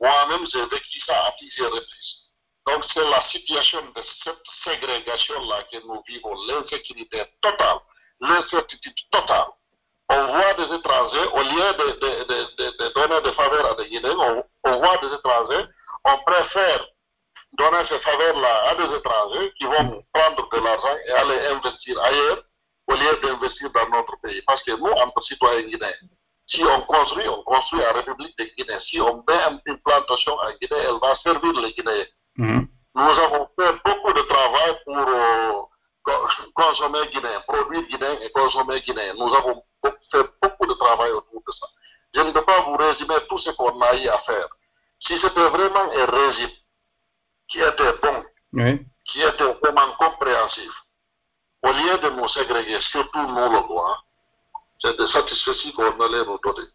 [0.00, 2.16] Moi-même, j'ai vécu ça à plusieurs reprises.
[2.66, 7.78] Donc, c'est la situation de cette ségrégation-là que nous vivons, l'insécurité totale,
[8.20, 9.48] l'incertitude totale.
[10.12, 14.42] On voit des étrangers, au lieu de, de, de, donner des faveurs à des Guinéens,
[14.64, 15.66] on, voit des étrangers,
[16.04, 16.86] on préfère
[17.52, 22.42] donner ces faveurs-là à des étrangers qui vont prendre de l'argent et aller investir ailleurs
[22.88, 24.42] au lieu d'investir dans notre pays.
[24.46, 25.94] Parce que nous, entre citoyens guinéens,
[26.48, 28.80] si on construit, on construit en République de Guinée.
[28.90, 32.06] Si on met une plantation en Guinée, elle va servir les Guinéens.
[32.36, 32.66] Mhm.
[32.96, 35.62] Nous avons fait beaucoup de travail pour euh,
[36.54, 39.14] consommer guinéen, produire guinéen et consommer guinéen.
[39.16, 41.66] Nous avons fait beaucoup de travail autour de ça.
[42.14, 44.48] Je ne peux pas vous résumer tout ce qu'on a eu à faire.
[45.00, 46.50] Si c'était vraiment un régime
[47.48, 48.24] qui était bon,
[49.04, 50.72] qui était vraiment compréhensif,
[51.62, 54.02] au lieu de nous ségréguer, surtout nous le droit,
[54.80, 56.68] c'est de satisfaction qu'on allait nous donner.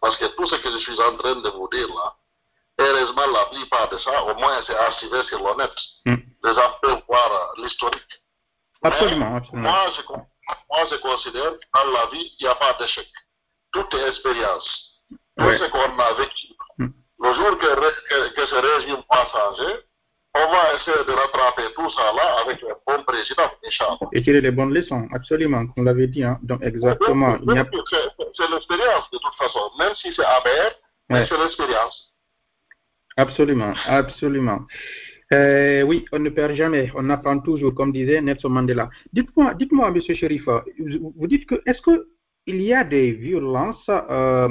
[0.00, 2.14] Parce que tout ce que je suis en train de vous dire là,
[2.78, 5.72] heureusement, la plupart de ça, au moins, c'est archivé sur le net.
[6.06, 6.14] Mm.
[6.44, 8.22] Les gens peuvent voir euh, l'historique.
[8.82, 9.70] Absolument, absolument.
[9.70, 10.02] Moi je,
[10.68, 13.06] moi, je considère dans la vie, il n'y a pas d'échec.
[13.72, 14.68] Tout est expérience.
[15.38, 16.48] Tout ce qu'on a vécu.
[16.78, 16.88] Mm.
[17.22, 17.74] Le jour que,
[18.08, 19.84] que, que ce régime va changer,
[20.34, 23.98] on va essayer de rattraper tout ça là avec un bon président, Inch'Allah.
[24.12, 26.22] Et tirer les bonnes leçons, absolument, comme l'avait dit.
[26.22, 26.38] Hein.
[26.42, 27.36] Donc, exactement.
[27.40, 29.70] C'est l'expérience, de toute façon.
[29.78, 30.72] Même si c'est amer,
[31.08, 32.12] mais c'est l'expérience.
[33.16, 34.60] Absolument, absolument.
[35.32, 38.90] Euh, oui, on ne perd jamais, on apprend toujours, comme disait Nelson Mandela.
[39.12, 42.08] Dites-moi, dites-moi, Monsieur Sherif, vous dites que est-ce que
[42.46, 44.48] il y a des violences euh,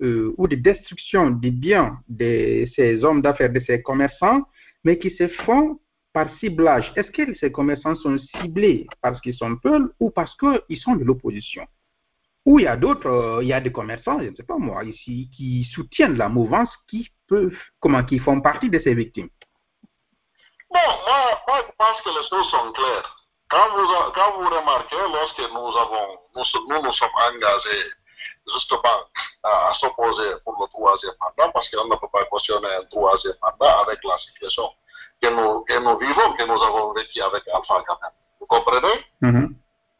[0.00, 4.46] euh, ou des destructions des biens de ces hommes d'affaires, de ces commerçants,
[4.84, 5.78] mais qui se font
[6.14, 6.90] par ciblage?
[6.96, 11.04] Est-ce que ces commerçants sont ciblés parce qu'ils sont peuls ou parce qu'ils sont de
[11.04, 11.66] l'opposition?
[12.46, 14.82] Ou il y a d'autres, il y a des commerçants, je ne sais pas moi,
[14.84, 19.28] ici, qui soutiennent la mouvance, qui peuvent, comment, qui font partie de ces victimes?
[20.70, 23.16] Bon, moi, moi je pense que les choses sont claires.
[23.50, 27.90] Quand vous, quand vous remarquez, lorsque nous, avons, nous, nous, nous sommes engagés
[28.46, 29.04] justement
[29.42, 33.80] à, s'opposer pour le troisième mandat, parce qu'on ne peut pas cautionner un troisième mandat
[33.80, 34.70] avec la situation
[35.20, 38.12] que nous, que nous vivons, que nous avons vécu avec Alpha Gamen.
[38.38, 39.04] Vous comprenez?
[39.22, 39.48] Mm-hmm.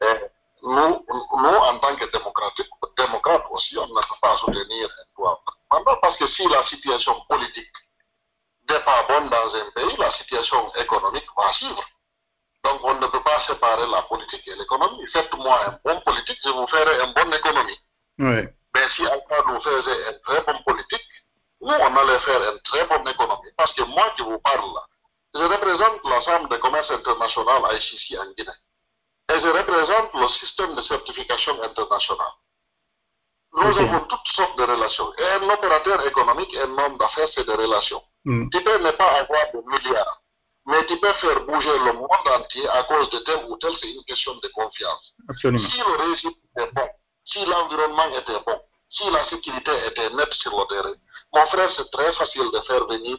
[0.02, 0.30] Et
[0.62, 5.36] nous, nous, en tant que démocrates aussi, on ne peut pas soutenir un troisième
[5.72, 7.72] mandat, parce que si la situation politique
[8.70, 11.84] n'est pas bonne dans un pays, la situation économique va suivre.
[12.64, 15.06] Donc on ne peut pas séparer la politique et l'économie.
[15.12, 17.78] Faites-moi un bon politique, je vous ferai une bonne économie.
[18.18, 18.48] Oui.
[18.74, 21.08] Mais si Alpha nous faisait une très bonne politique,
[21.60, 23.50] nous on allait faire une très bonne économie.
[23.56, 24.84] Parce que moi qui vous parle là,
[25.34, 28.50] je représente l'ensemble des commerces international à ICC en Guinée.
[29.32, 32.34] Et je représente le système de certification internationale.
[33.52, 35.12] Nous avons toutes sortes de relations.
[35.18, 38.02] Et un opérateur économique, un homme d'affaires, c'est des relations.
[38.24, 38.48] Mm.
[38.50, 40.20] Tu peux ne pas avoir de milliards
[40.66, 43.90] mais tu peux faire bouger le monde entier à cause de tel ou tel, c'est
[43.90, 45.14] une question de confiance.
[45.42, 46.88] Si le régime est bon,
[47.24, 50.94] si l'environnement était bon, si la sécurité était nette sur le terrain,
[51.32, 53.16] mon frère, c'est très facile de faire venir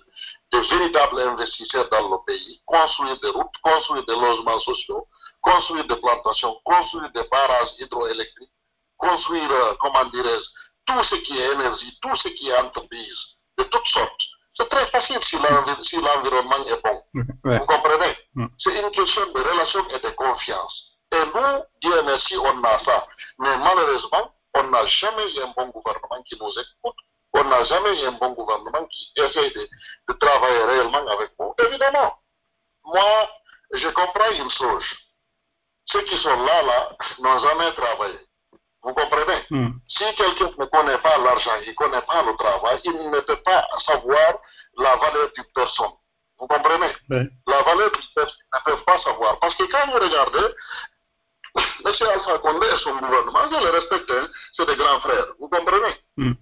[0.52, 5.08] de véritables investisseurs dans le pays, construire des routes, construire des logements sociaux,
[5.42, 8.52] construire des plantations, construire des barrages hydroélectriques,
[8.98, 10.50] construire, euh, comment dirais-je,
[10.86, 13.20] tout ce qui est énergie, tout ce qui est entreprise,
[13.58, 14.24] de toutes sortes.
[14.56, 17.04] C'est très facile si l'environnement est bon.
[17.14, 18.18] Vous comprenez?
[18.36, 18.48] Mm.
[18.60, 20.98] C'est une question de relation et de confiance.
[21.14, 23.08] Et nous, Dieu merci, on a ça.
[23.40, 26.96] Mais malheureusement, on n'a jamais eu un bon gouvernement qui nous écoute.
[27.34, 29.68] On n'a jamais eu un bon gouvernement qui essaie de,
[30.10, 31.54] de travailler réellement avec nous.
[31.66, 32.14] Évidemment,
[32.86, 33.30] moi,
[33.74, 34.84] je comprends une chose.
[35.86, 38.20] Ceux qui sont là, là, n'ont jamais travaillé.
[38.84, 39.44] Vous comprenez?
[39.52, 39.72] Hmm.
[39.88, 43.40] Si quelqu'un ne connaît pas l'argent, il ne connaît pas le travail, il ne peut
[43.46, 44.40] pas savoir
[44.78, 45.94] la valeur d'une personne.
[46.40, 46.92] Vous comprenez?
[47.48, 49.40] La valeur d'une personne, ne peut pas savoir.
[49.40, 50.48] Parce que quand vous regardez,
[51.56, 52.08] M.
[52.08, 55.28] Alpha Condé et son gouvernement, je le respecte, hein, c'est des grands frères.
[55.40, 55.96] Vous comprenez?
[56.18, 56.34] Hmm.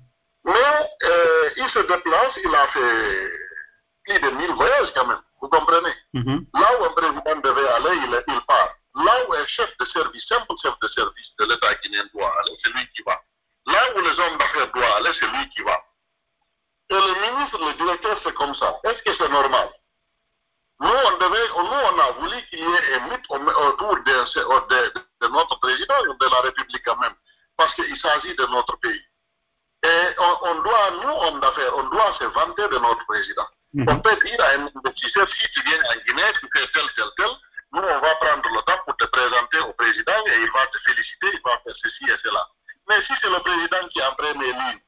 [0.45, 3.32] Mais euh, il se déplace, il a fait
[4.06, 5.21] plus de 1000 voyages quand même.
[5.41, 5.93] Vous comprenez?
[6.13, 6.39] Hmm.
[6.54, 8.75] Là où un président devait aller, il, il part.
[9.00, 12.58] Là où un chef de service, simple chef de service de l'État guinéen doit aller,
[12.62, 13.18] c'est lui qui va.
[13.68, 15.82] Là où les hommes d'affaires doivent aller, c'est lui qui va.
[16.90, 18.78] Et le ministre, le directeur, c'est comme ça.
[18.84, 19.70] Est-ce que c'est normal?
[20.82, 24.94] Nous on, devait, nous, on a voulu qu'il y ait un mythe autour de, de,
[25.22, 27.16] de, notre président, de la République même,
[27.58, 29.04] parce qu'il s'agit de notre pays.
[29.84, 33.48] Et on, on doit, nous, hommes d'affaires, on doit se vanter de notre président.
[33.74, 33.86] Mhm.
[33.88, 37.06] On peut dire à un investisseur, si tu viens en Guinée, tu fais tel, tel,
[37.16, 37.30] tel,
[37.74, 40.78] nous, on va prendre le temps pour te présenter au président et il va te
[40.80, 42.48] féliciter, il va faire ceci et cela.
[42.90, 44.80] Mais si c'est le président qui est en première ligne,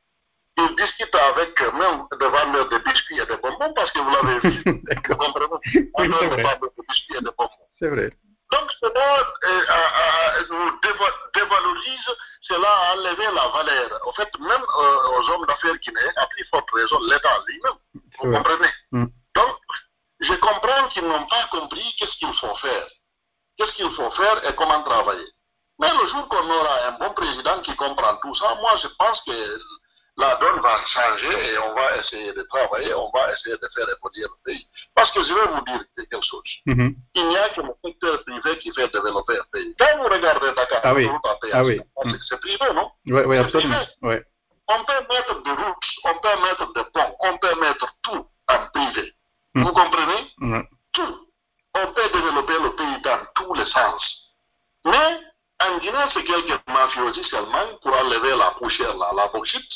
[0.58, 4.10] il discute avec euh, même des vendeurs de biscuits et de bonbons parce que vous
[4.10, 4.64] l'avez vu.
[4.66, 5.32] vous D'accord.
[6.04, 6.44] les vrai.
[6.44, 7.68] vendeurs de biscuits et de bonbons.
[7.80, 8.10] C'est vrai.
[8.52, 12.10] Donc, cela euh, déva- dévalorise,
[12.42, 14.00] cela a enlevé la valeur.
[14.06, 17.80] En fait, même euh, aux hommes d'affaires guinéens, à plus forte raison, l'État lui-même.
[18.20, 18.72] Vous comprenez?
[18.92, 19.06] Mm.
[19.36, 19.58] Donc,
[20.22, 22.88] je comprends qu'ils n'ont pas compris qu'est-ce qu'il faut faire.
[23.58, 25.28] Qu'est-ce qu'il faut faire et comment travailler.
[25.80, 29.20] Mais le jour qu'on aura un bon président qui comprend tout ça, moi je pense
[29.26, 29.60] que
[30.18, 33.86] la donne va changer et on va essayer de travailler, on va essayer de faire
[33.90, 34.68] évoluer le pays.
[34.94, 36.44] Parce que je vais vous dire quelque chose.
[36.66, 36.96] Mhm.
[37.16, 39.74] Il n'y a que le secteur privé qui fait développer un pays.
[39.80, 41.06] Quand vous regardez Dakar, Ah oui.
[41.54, 41.82] Ah oui.
[42.12, 42.92] c'est- c'est privé, non?
[43.08, 43.80] Ouais, C'est absolument.
[44.68, 48.68] On peut mettre des routes, on peut mettre des ponts, on peut mettre tout en
[48.74, 49.14] privé.
[49.56, 49.64] Mm.
[49.64, 50.68] Vous comprenez Ouais.
[50.94, 51.28] tout.
[51.76, 54.04] On peut développer le pays dans tous les sens.
[54.86, 55.20] Mais
[55.62, 59.72] en Guinée, c'est quelques mafiosi seulement pour enlever la poussière, la bauxite,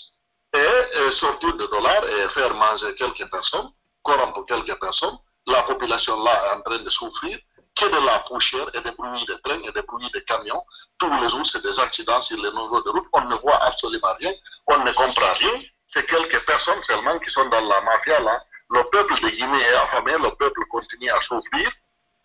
[0.53, 3.69] et, euh, sortir de dollars et faire manger quelques personnes,
[4.03, 5.17] corrompre quelques personnes.
[5.47, 7.37] La population là est en train de souffrir
[7.77, 10.63] que de la poussière et des bruits de trains et des bruits de camions.
[10.97, 13.05] Tous les jours, c'est des accidents sur les niveaux de route.
[13.13, 14.31] On ne voit absolument rien.
[14.67, 15.59] On ne comprend rien.
[15.93, 18.41] C'est quelques personnes seulement qui sont dans la mafia là.
[18.71, 21.71] Le peuple de Guinée est affamé, le peuple continue à souffrir.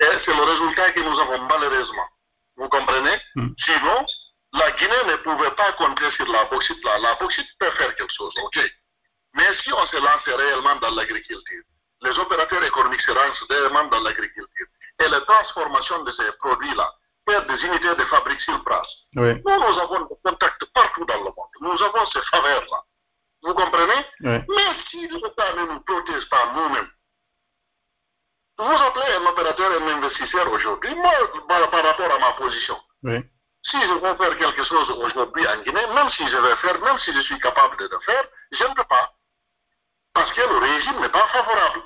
[0.00, 2.09] Et c'est le résultat que nous avons malheureusement.
[2.57, 3.16] Vous comprenez?
[3.37, 3.48] Mm.
[3.59, 4.07] Sinon,
[4.55, 6.98] la Guinée ne pouvait pas compter sur la bauxite là.
[6.98, 8.59] La bauxite peut faire quelque chose, ok.
[9.35, 11.62] Mais si on se lance réellement dans l'agriculture,
[12.03, 14.66] les opérateurs économiques se lancent réellement dans l'agriculture,
[15.00, 16.92] et la transformation de ces produits-là,
[17.29, 18.88] faire des unités de fabrique sur place.
[19.14, 21.55] Nous, nous avons des contacts partout dans le monde.
[21.61, 22.83] Nous avons ces faveurs-là.
[23.42, 24.05] Vous comprenez?
[24.48, 26.88] Mais si l'État ne nous protège pas nous-mêmes,
[28.59, 31.12] vous appelez un opérateur, un investisseur aujourd'hui, moi,
[31.48, 32.76] par, rapport à ma position,
[33.62, 36.98] si je veux faire quelque chose aujourd'hui en Guinée, même si je vais faire, même
[36.98, 39.12] si je suis capable de le faire, je ne peux pas.
[40.12, 41.83] Parce que le régime n'est pas favorable.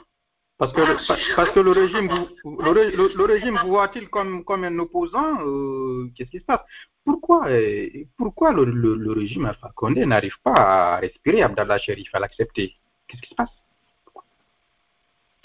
[0.58, 2.08] Parce que, le, pa- parce que le régime,
[2.44, 6.38] vous, le, ré- le- le régime vous voit-il comme, comme un opposant euh, Qu'est-ce qui
[6.40, 6.60] se passe?
[7.04, 12.14] Pourquoi, euh, pourquoi le, le, le régime Alpha Condé n'arrive pas à respirer Abdallah Sherif,
[12.14, 12.74] à l'accepter?
[13.08, 13.50] Qu'est-ce qui se passe?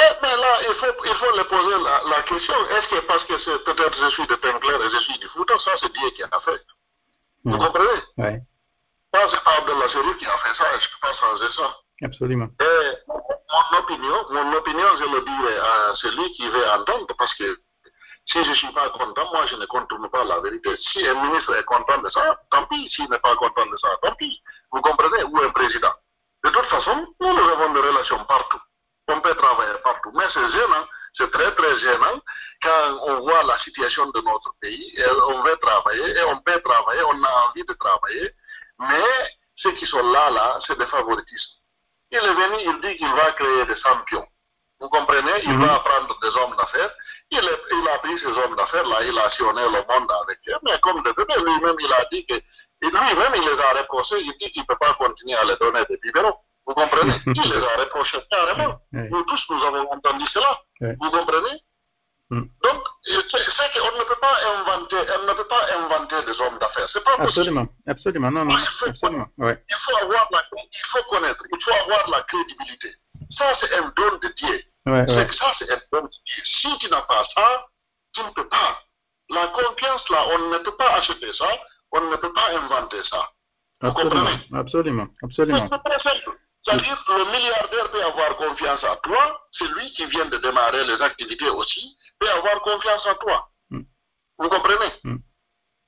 [0.01, 3.25] Eh bien là, il faut, il faut le poser la, la question, est-ce que parce
[3.25, 6.09] que c'est peut-être je suis de Tenclair et je suis du Fouta, ça c'est Dieu
[6.15, 6.61] qui a fait.
[7.43, 7.99] Vous comprenez?
[8.17, 8.41] Ouais,
[9.13, 11.51] Ça c'est pas Abdallah Sherif qui a fait ça, et je ne peux pas changer
[11.57, 11.75] ça.
[12.05, 12.47] absolument.
[12.61, 17.59] Et mon opinion, mon opinion, je le dirai à celui qui veut entendre, parce que
[18.31, 20.69] si je ne suis pas content, moi je ne contourne pas la vérité.
[20.91, 22.89] Si un ministre est content de ça, tant pis.
[22.91, 24.41] S'il n'est pas content de ça, tant pis.
[24.71, 25.23] Vous comprenez?
[25.23, 25.93] Ou un président.
[26.43, 28.59] De toute façon, nous, avons des relations partout.
[29.07, 30.11] On peut travailler partout.
[30.13, 32.21] Mais c'est gênant, c'est très très gênant
[32.61, 34.93] quand on voit la situation de notre pays
[35.29, 38.31] on veut travailler et on peut travailler, on a envie de travailler,
[38.79, 39.03] mais
[39.57, 41.59] ceux qui sont là, là, c'est des favoritismes.
[42.11, 44.27] Il est venu, il dit qu'il va créer des champions.
[44.79, 45.43] Vous comprenez?
[45.43, 45.65] Il Mhm.
[45.65, 46.91] va prendre des hommes d'affaires.
[47.31, 50.57] Il, est- il a pris ces hommes d'affaires-là, il a sillonné le monde avec eux.
[50.63, 52.35] Mais comme de bébé, lui-même, il a dit que.
[52.81, 54.19] Lui-même, il les a reprochés.
[54.21, 56.35] Il dit qu'il ne peut pas continuer à les donner des biberons.
[56.65, 57.13] Vous comprenez?
[57.25, 58.79] Il les a reprochés carrément.
[58.93, 60.59] Nous tous, nous avons entendu cela.
[60.79, 61.59] Vous comprenez?
[62.29, 62.43] Mm.
[62.63, 66.87] Donc, c'est qu'on ne peut pas inventer, on ne peut pas inventer des hommes d'affaires.
[66.93, 67.27] C'est pas possible.
[67.29, 68.55] Absolument, absolument, non, non,
[68.87, 69.25] absolument.
[69.39, 69.61] Ouais.
[69.67, 72.93] Il faut avoir la, il faut connaître, il faut avoir la crédibilité.
[73.35, 74.61] Ça, c'est un don de Dieu.
[74.85, 75.27] Ouais, C'est ouais.
[75.27, 76.43] que ça, c'est un Dieu.
[76.61, 77.65] Si tu n'as pas ça,
[78.13, 78.79] tu ne peux pas.
[79.29, 81.49] La confiance, là, on ne peut pas acheter ça,
[81.91, 83.29] on ne peut pas inventer ça.
[83.81, 84.59] Vous Absolument, comprenez?
[84.59, 85.69] absolument, C'est absolument.
[85.69, 86.37] très simple.
[86.65, 90.83] C'est-à-dire que le milliardaire peut avoir confiance en toi, c'est lui qui vient de démarrer
[90.85, 93.47] les activités aussi, peut avoir confiance en toi.
[93.69, 93.81] Mm.
[94.39, 94.91] Vous comprenez?
[95.03, 95.17] Mm.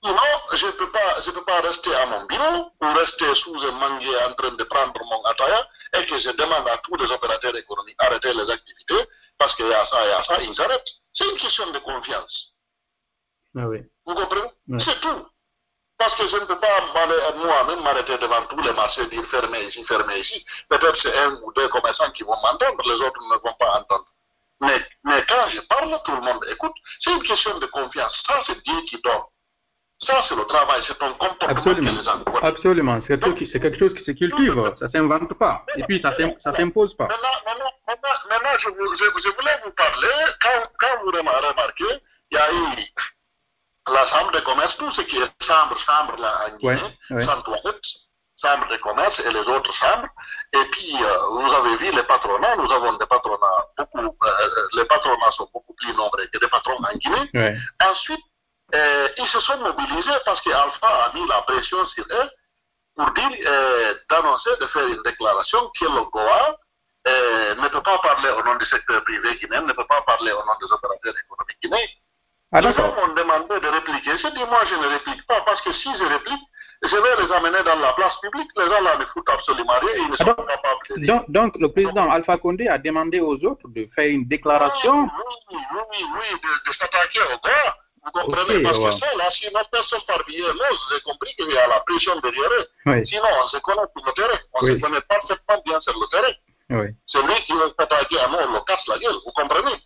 [0.04, 0.18] Sinon,
[0.54, 3.72] je ne peux, pas- je peux pas rester à mon bureau ou rester sous un
[3.72, 7.56] manguier en train de prendre mon attaya et que je demande à tous les opérateurs
[7.56, 9.06] économiques d'arrêter les activités
[9.38, 10.88] parce qu'il y a ça, il y a ça, ils arrêtent.
[11.14, 12.48] C'est une question de confiance.
[13.56, 13.80] Ah oui.
[14.06, 14.50] Vous comprenez?
[14.80, 15.28] C'est tout.
[16.00, 16.82] Parce que je ne peux pas
[17.36, 20.44] moi-même m'arrêter devant tous les marchés, dire fermez ici, fermez ici.
[20.68, 24.06] Peut-être c'est un ou deux commerçants qui vont m'entendre, les autres ne vont pas entendre.
[24.62, 26.74] Mais, mais quand je parle, tout le monde écoute.
[27.02, 28.14] C'est une question de confiance.
[28.26, 29.22] Ça, c'est Dieu qui donne.
[30.06, 31.92] Ça, c'est le travail, c'est ton comportement Absolument.
[31.92, 32.24] que les gens.
[32.42, 33.00] Absolument.
[33.08, 34.74] C'est quelque, c'est quelque chose qui se cultive.
[34.80, 35.64] Ça s'invente pas.
[35.76, 36.12] Et puis, ça
[36.44, 37.08] ça s'impose pas.
[37.08, 40.08] Maintenant, maintenant, maintenant, maintenant, je, vous- je, je voulais vous parler,
[40.42, 42.66] quand, quand vous remar- remarquez, il y a eu
[43.94, 47.26] la chambre de commerce, tout ce qui est chambre, chambre là, en Guinée, Ouais, ouais.
[47.26, 47.82] sans toilette,
[48.42, 50.08] chambre de commerce et les autres chambres.
[50.54, 54.86] Et puis, euh, vous avez vu les patronats, nous avons des patronats beaucoup, euh, les
[54.86, 57.30] patronats sont beaucoup plus nombreux que des patrons en Guinée.
[57.36, 57.56] Ouais.
[57.88, 58.20] Ensuite,
[58.74, 62.30] euh, ils se sont mobilisés parce qu'Alpha a mis la pression sur eux
[62.96, 66.58] pour dire, euh, d'annoncer, de faire une déclaration que le Goa
[67.08, 70.32] euh, ne peut pas parler au nom du secteur privé guinéen, ne peut pas parler
[70.32, 71.88] au nom des opérateurs économiques guinéens.
[72.54, 74.18] Ah, gens m'ont demandé de répliquer.
[74.18, 76.42] J'ai dit, moi, je ne réplique pas parce que si je réplique,
[76.84, 78.50] je vais les amener dans la place publique.
[78.58, 81.06] Les gens là ne foutent absolument rien et ils ne sont Ah, pas capables de.
[81.06, 85.04] Donc, donc, le président Alpha Condé a demandé aux autres de faire une déclaration.
[85.04, 85.10] Oui,
[85.52, 85.58] oui,
[85.92, 87.76] oui, oui, de, de s'attaquer au gars.
[88.04, 88.90] Vous comprenez Parce ouais.
[88.94, 92.20] que ça, là, si personne parmi eux, là, j'ai compris qu'il y a la pression
[92.20, 92.68] derrière eux.
[92.88, 94.40] Oui, Sinon, on se connaît sur le terrain.
[94.54, 94.74] On Oui.
[94.76, 96.34] se connaît parfaitement bien sur le terrain.
[96.72, 96.88] oui.
[97.06, 99.14] Celui qui veut s'attaquer à nous, on le casse la gueule.
[99.26, 99.78] Vous comprenez?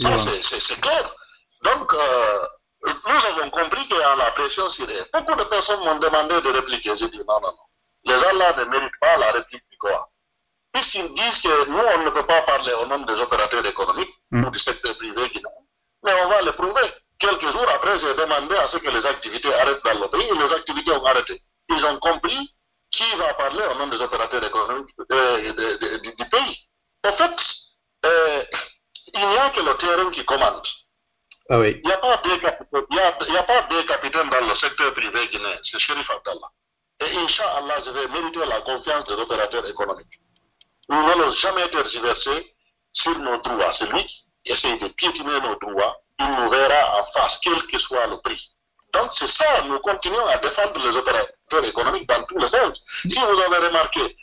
[0.00, 1.14] Ça, c'est- c'est c'est clair.
[1.62, 2.46] Donc, euh,
[2.86, 5.06] nous avons compris qu'il y a la pression sur eux.
[5.12, 6.96] Beaucoup de personnes m'ont demandé de répliquer.
[6.98, 7.66] J'ai dit non, non, non.
[8.04, 10.08] Les gens là ne méritent pas la réplique du quoi.
[10.72, 14.44] Puisqu'ils disent que nous, on ne peut pas parler au nom des opérateurs économiques Mm.
[14.44, 15.48] ou du secteur privé guinéen,
[16.06, 16.88] mais on va le prouver.
[17.18, 20.34] Quelques jours après, j'ai demandé à ce que les activités arrêtent dans le pays et
[20.34, 21.40] les activités ont arrêté.
[21.68, 22.54] Ils ont compris
[22.92, 26.56] qui va parler au nom des opérateurs économiques euh, de- de- du, du pays.
[27.04, 27.32] En fait,
[28.06, 28.44] euh,
[29.14, 30.62] il n'y a que le terrain qui commande.
[31.48, 31.80] Ah oui.
[31.82, 32.16] Il n'y a, pas
[33.70, 36.50] deux capitaines dans le secteur privé guinéen, c'est Sherif Abdallah.
[37.00, 40.18] Et Inch'Allah, je vais mériter la confiance des opérateurs économiques.
[40.88, 42.52] Nous n'allons jamais tergiverser
[42.92, 43.74] sur nos droits.
[43.78, 48.06] Celui qui essaie de piétiner nos droits, il nous verra en face, quel que soit
[48.06, 48.40] le prix.
[48.92, 52.80] Donc c'est ça, nous continuons à défendre les opérateurs économiques dans tous les sens.
[53.02, 54.16] Si vous avez remarqué,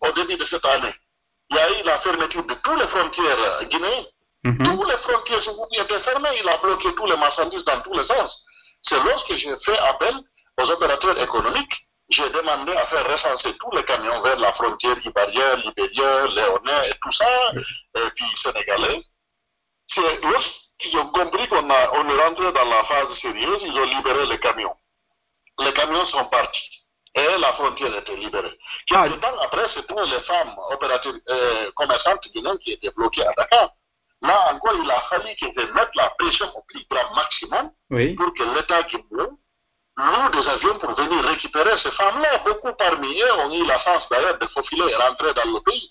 [0.00, 0.94] au début de cette année,
[1.50, 4.06] il y a eu la fermeture de toutes les frontières guinéennes.
[4.44, 4.64] Mhm.
[4.64, 8.32] Toutes les frontières étaient fermées, il a bloqué tous les marchandises dans tous les sens.
[8.88, 10.14] C'est lorsque j'ai fait appel
[10.58, 15.60] aux opérateurs économiques, j'ai demandé à faire recenser tous les camions vers la frontière ivoirienne,
[15.60, 19.02] libérienne, léonais et tout ça, et puis sénégalais.
[19.94, 24.26] C'est lorsqu'ils ont compris qu'on on est rentré dans la phase sérieuse, ils ont libéré
[24.26, 24.74] les camions.
[25.58, 26.68] Les camions sont partis.
[27.14, 28.58] Et la frontière était libérée.
[28.90, 29.04] Ah.
[29.04, 33.70] Quelques temps après, c'était les femmes opératrices, euh, commerçantes guinéennes qui étaient bloquées à Dakar.
[34.22, 38.14] Là encore, il a fallu qu'ils mettent la pression au plus grand maximum Oui.
[38.14, 39.28] pour que l'État guinéen
[39.98, 42.38] loue des avions pour venir récupérer ces femmes-là.
[42.46, 45.90] Beaucoup parmi eux ont eu la chance d'ailleurs de faufiler et rentrer dans le pays.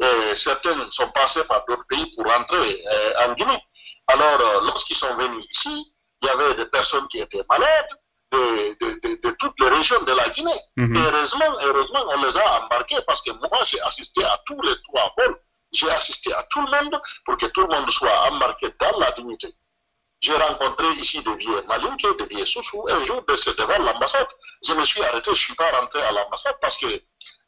[0.00, 3.62] Et certaines sont passées par d'autres pays pour rentrer euh, en Guinée.
[4.08, 7.88] Alors, euh, lorsqu'ils sont venus ici, il y avait des personnes qui étaient malades
[8.32, 10.60] de, de- de- de toutes les régions de la Guinée.
[10.76, 10.96] Mhm.
[10.96, 14.74] Et heureusement, heureusement, on les a embarqués parce que moi, j'ai assisté à tous les
[14.88, 15.36] trois vols.
[15.72, 19.12] J'ai assisté à tout le monde pour que tout le monde soit embarqué dans la
[19.12, 19.48] dignité.
[20.22, 22.86] J'ai rencontré ici des vieux Malinké, des vieux Soussou.
[22.88, 24.28] Un jour, de- c'est devant l'ambassade.
[24.66, 26.86] Je me suis arrêté, je ne suis pas rentré à l'ambassade parce que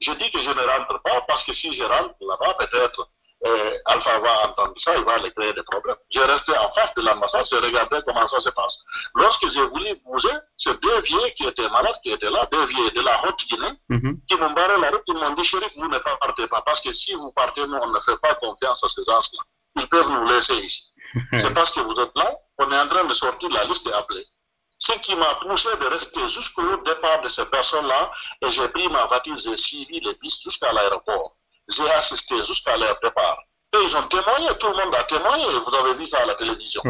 [0.00, 3.08] je dis que je ne rentre pas parce que si je rentre là-bas, peut-être
[3.46, 5.96] euh, Alpha va entendre ça, il va aller créer des problèmes.
[6.10, 8.74] J'ai resté en face de l'ambassade, j'ai regardé comment ça se passe.
[9.14, 12.90] Lorsque j'ai voulu bouger, c'est deux vieux qui étaient malades, qui étaient là, deux vieux
[12.90, 14.18] de la Haute-Guinée, Mhm.
[14.28, 16.92] qui m'ont barré la route, ils m'ont dit, chéri, vous ne partez pas, parce que
[16.94, 19.42] si vous partez, nous, on ne fait pas confiance à ces gens-là.
[19.76, 20.82] Ils peuvent nous laisser ici.
[21.31, 23.92] C'est parce que vous êtes là, on est en train de sortir la liste et
[23.92, 24.24] appeler.
[24.79, 28.11] Ce qui m'a poussé de rester jusqu'au départ de ces personnes-là,
[28.42, 31.33] et j'ai pris ma voiture, j'ai suivi les pistes jusqu'à l'aéroport.
[31.68, 33.38] J'ai assisté jusqu'à leur départ.
[33.74, 36.35] Et ils ont témoigné, tout le monde a témoigné, vous avez vu ça à la
[36.35, 36.83] télévision.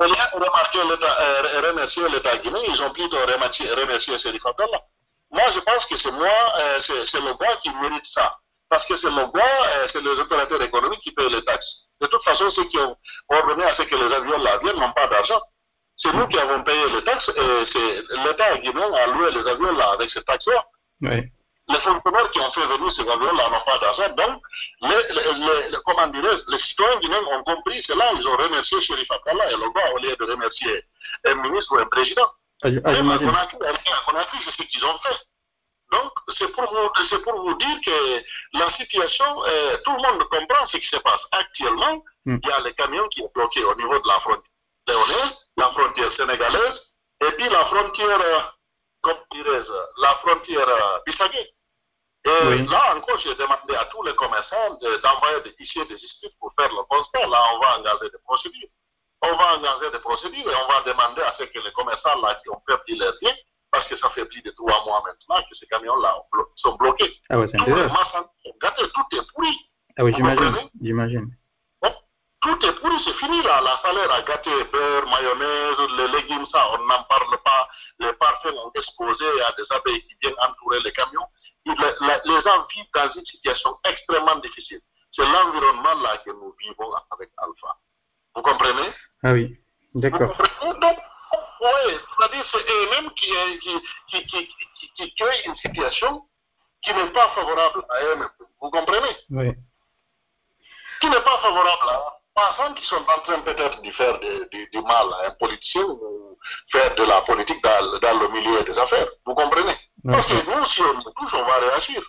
[0.00, 4.44] Au lieu de remarquer l'État, euh, remercier l'État guinéen, ils ont plutôt remercié, remercié Serif
[4.46, 4.80] Abdallah.
[5.30, 8.34] Moi, je pense que c'est moi, euh, c'est le bois qui mérite ça.
[8.70, 11.86] Parce que c'est le bois, euh, c'est les opérateurs économiques qui payent les taxes.
[12.00, 12.96] De toute façon, ceux qui ont
[13.28, 15.40] ordonné à ce que les avions là viennent n'ont pas d'argent.
[15.96, 19.72] C'est nous qui avons payé les taxes et c'est l'État guinéen a loué les avions
[19.72, 20.64] là avec ces taxes-là.
[21.68, 24.08] Les fonctionnaires qui ont fait venir ces avions-là n'ont pas d'argent.
[24.16, 24.42] Donc,
[24.80, 26.10] les, les, les, comment
[26.58, 28.12] citoyens guinéens ont compris cela.
[28.14, 30.84] Ils ont remercié Sherif Abdallah et gars, au lieu de remercier
[31.26, 32.26] un ministre ou un président.
[32.62, 33.26] Ah, ah, Même à j'imagine.
[33.28, 35.16] Conakry, à Conakry, c'est ce qu'ils ont fait.
[35.92, 38.22] Donc, c'est pour, vous, pour vous dire que
[38.58, 41.20] la situation, euh, tout le monde comprend ce qui se passe.
[41.32, 42.38] Actuellement, Mm.
[42.42, 44.42] il y a les camions qui sont bloqués au niveau de la frontière
[44.86, 46.80] léonaise, la frontière sénégalaise,
[47.22, 48.40] et puis la frontière, euh,
[49.02, 51.50] comment dirais-je, la frontière euh, bissagé.
[52.26, 56.52] Et là encore, j'ai demandé à tous les commerçants d'envoyer des fichiers de justice pour
[56.58, 57.26] faire le constat.
[57.26, 58.68] Là, on va engager des procédures.
[59.22, 62.34] On va engager des procédures et on va demander à ce que les commerçants là
[62.42, 63.34] qui ont perdu leurs biens,
[63.70, 66.16] parce que ça fait plus de trois mois maintenant que ces camions-là
[66.56, 67.12] sont bloqués.
[67.28, 67.66] Ah ouais, c'est sont
[68.60, 69.56] gâtés, tout est pourri.
[69.98, 70.68] Ah oui, j'imagine.
[70.80, 71.30] J'imagine.
[71.82, 71.92] Bon,
[72.42, 73.60] tout est pourri, c'est fini là.
[73.60, 77.68] La salaire a gâté, beurre, mayonnaise, les légumes, ça, on n'en parle pas.
[77.98, 81.26] Les parfums ont exposé à des abeilles qui viennent entourer les camions.
[81.66, 84.80] Et le- la- les gens vivent dans une situation extrêmement difficile.
[85.12, 87.76] C'est l'environnement là que nous vivons avec Alpha.
[88.34, 88.92] Vous comprenez?
[89.22, 89.58] Ah oui,
[89.92, 90.28] Vous d'accord.
[90.36, 90.80] comprenez?
[90.80, 90.98] Donc,
[91.60, 93.76] oui, c'est-à-dire c'est eux-mêmes qui, qui,
[94.08, 96.22] qui, qui, qui, qui créent une situation
[96.82, 98.30] qui n'est pas favorable à eux-mêmes.
[98.60, 99.16] Vous comprenez?
[99.30, 99.52] Oui.
[101.00, 105.06] qui n'est pas favorable à pensant qu'ils sont en train peut-être de faire du mal
[105.22, 106.38] à un politicien ou
[106.70, 109.08] faire de la politique dans, dans le milieu des affaires.
[109.26, 109.76] Vous comprenez?
[110.04, 112.02] Parce que nous, si on nous touche, on va réagir.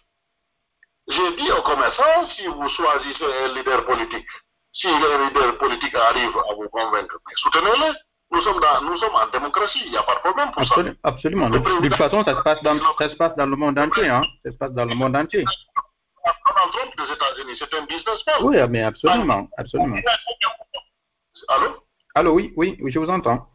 [1.07, 4.27] J'ai dit aux commerçants, si vous choisissez un leader politique,
[4.71, 7.93] si le leader politique arrive à vous convaincre, soutenez-le.
[8.31, 10.75] Nous sommes, dans- nous sommes en démocratie, il n'y a pas de problème pour ça.
[10.75, 11.49] Absolu- Absolument.
[11.49, 14.07] De, de toute façon, ça se, passe dans, ça se passe dans le monde entier.
[14.07, 14.21] Hein.
[14.45, 15.43] Ça se passe dans le monde entier.
[16.23, 18.35] Donald Trump des États-Unis, c'est un businessman.
[18.43, 19.47] Oui, mais absolument.
[19.57, 19.97] Absolument.
[21.47, 21.83] Allô?
[22.15, 23.47] Allô, oui, oui, oui, je vous entends.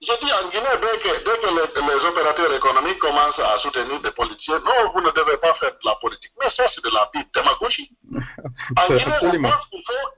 [0.00, 4.00] J'ai dit en Guinée, dès que, dès que les, les opérateurs économiques commencent à soutenir
[4.00, 6.32] des politiciens, non, vous ne devez pas faire de la politique.
[6.38, 7.90] Mais ça, c'est de la pure démagogie.
[8.76, 9.50] En Guinée, on Absolument.
[9.50, 10.08] pense qu'il faut,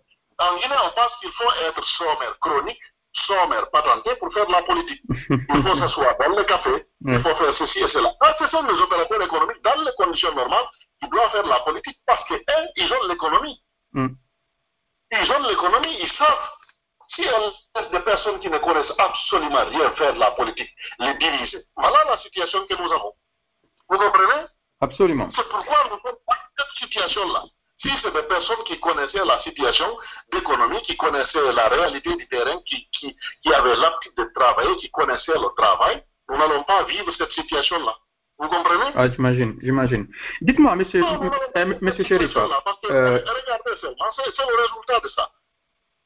[0.40, 2.80] on pense qu'il faut être sommaire chronique,
[3.12, 5.02] sommaire patenté pour faire de la politique.
[5.08, 8.12] Il faut s'asseoir dans le café, il faut faire ceci et cela.
[8.20, 10.66] Ah, ce sont les opérateurs économiques, dans les conditions normales,
[11.00, 13.62] qui doivent faire de la politique parce que, un, ils ont l'économie.
[13.92, 14.08] Hmm.
[15.12, 16.50] Ils ont l'économie, ils savent.
[17.16, 21.14] Si on laisse des personnes qui ne connaissent absolument rien faire de la politique, les
[21.14, 23.12] diriger, voilà la situation que nous avons.
[23.88, 24.46] Vous comprenez?
[24.80, 25.28] Absolument.
[25.34, 27.42] C'est pourquoi nous sommes dans cette situation-là.
[27.82, 29.96] Si c'est des personnes qui connaissaient la situation
[30.32, 34.90] d'économie, qui connaissaient la réalité du terrain, qui, qui, qui avaient l'habitude de travailler, qui
[34.90, 37.96] connaissaient le travail, nous n'allons pas vivre cette situation-là.
[38.38, 38.90] Vous comprenez?
[38.94, 40.06] Ah, j'imagine, j'imagine.
[40.42, 44.10] Dites-moi, monsieur, Non, n'allons pas euh, monsieur cette Chérif, situation-là, Parce que, euh, regardez seulement,
[44.16, 45.30] c'est c'est le résultat de ça.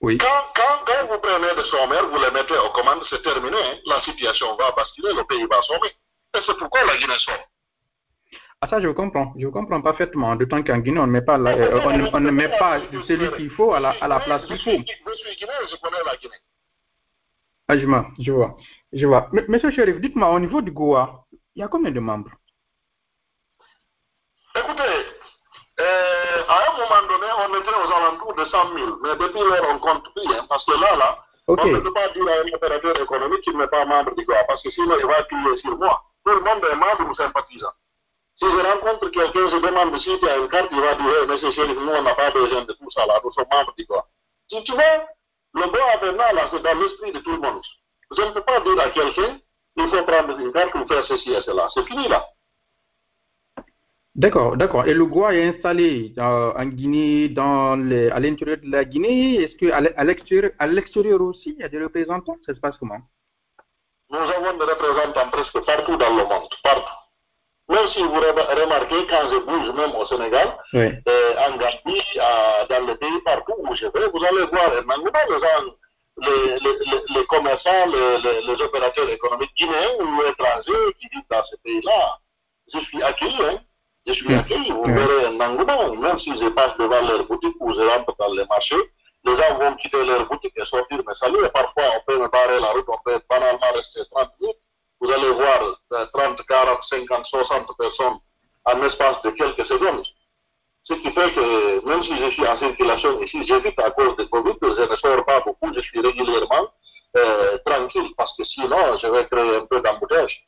[0.00, 3.56] oui, Quand, quand, quand vous prenez des sommaires, vous les mettez aux commandes, c'est terminé.
[3.56, 3.76] hein.
[3.86, 5.88] La situation va basculer, le pays va sommer.
[6.36, 7.34] Et c'est pourquoi la Guinée somme.
[8.64, 10.34] Ah ça je vous comprends, je vous comprends parfaitement.
[10.36, 12.80] D'autant qu'en Guinée, on ne met pas, la- euh, on, ne- on ne met pas
[13.06, 14.70] celui qu'il faut à la, à la place qu'il faut.
[14.70, 16.40] je suis guinéen, je connais la Guinée.
[17.68, 18.56] Ah, je, vois, je vois,
[18.92, 19.28] je vois.
[19.48, 22.30] Monsieur Chérif, dites-moi, au niveau du Goa, il y a combien de membres?
[24.56, 24.96] Écoutez,
[25.80, 28.96] euh, à un moment donné, on était aux alentours de 100 000.
[29.02, 30.26] Mais depuis lors, on compte plus.
[30.34, 33.56] hein, parce que là, là, on ne peut pas dire à un opérateur économique qu'il
[33.58, 34.44] n'est pas membre du GOA.
[34.46, 36.02] Parce que sinon, il va crier sur moi.
[36.24, 37.72] Tout le monde est membre ou sympathisant.
[38.36, 41.26] Si je rencontre quelqu'un, je demande si tu as une carte, il va dire, hey,
[41.28, 43.84] monsieur Chérif, nous, on n'a pas besoin de tout ça là, nous sommes membres du
[43.84, 44.04] GOA.
[44.50, 45.06] Si tu vois,
[45.54, 47.62] le GOA maintenant, là, c'est dans l'esprit de tout le monde.
[48.16, 49.38] Je ne peux pas dire à quelqu'un,
[49.76, 51.68] il faut prendre une carte pour faire ceci et cela.
[51.74, 52.24] C'est fini là.
[54.16, 54.86] D'accord, d'accord.
[54.86, 59.42] Et le Goa est installé euh, en Guinée, dans les, à l'intérieur de la Guinée.
[59.42, 59.80] Est-ce qu'à
[60.66, 62.36] l'extérieur aussi, il y a des représentants?
[62.46, 63.00] Ça se passe comment?
[64.10, 67.03] Nous avons des représentants presque partout dans le monde, partout.
[67.68, 70.92] Même si vous re- remarquez, quand je bouge même au Sénégal, Oui.
[71.08, 72.18] euh, en Gambie,
[72.68, 75.74] dans le pays, partout où je vais, vous allez voir un engouement, les gens,
[76.18, 81.24] les, les, les, les commerçants, les, les, les opérateurs économiques guinéens ou étrangers qui vivent
[81.30, 82.18] dans ce pays-là.
[82.72, 83.58] Je suis accueilli, hein.
[84.06, 84.70] Je suis accueilli.
[84.70, 88.32] Vous verrez un engouement, même si je passe devant leur boutique ou je rentre dans
[88.34, 88.76] les marchés,
[89.24, 91.48] les gens vont quitter leur boutique et sortir me saluer.
[91.48, 94.56] Parfois, on peut me barrer la route, on peut banalement rester 30 minutes.
[95.04, 95.60] Vous allez voir
[95.92, 98.18] euh, 30, 40, 50, 60 personnes
[98.64, 100.02] en espace de quelques secondes.
[100.84, 104.24] Ce qui fait que même si je suis en circulation ici, j'évite à cause de
[104.24, 106.68] Covid, je ne sors pas beaucoup, je suis régulièrement
[107.18, 110.46] euh, tranquille parce que sinon je vais créer un peu d'embouteillage.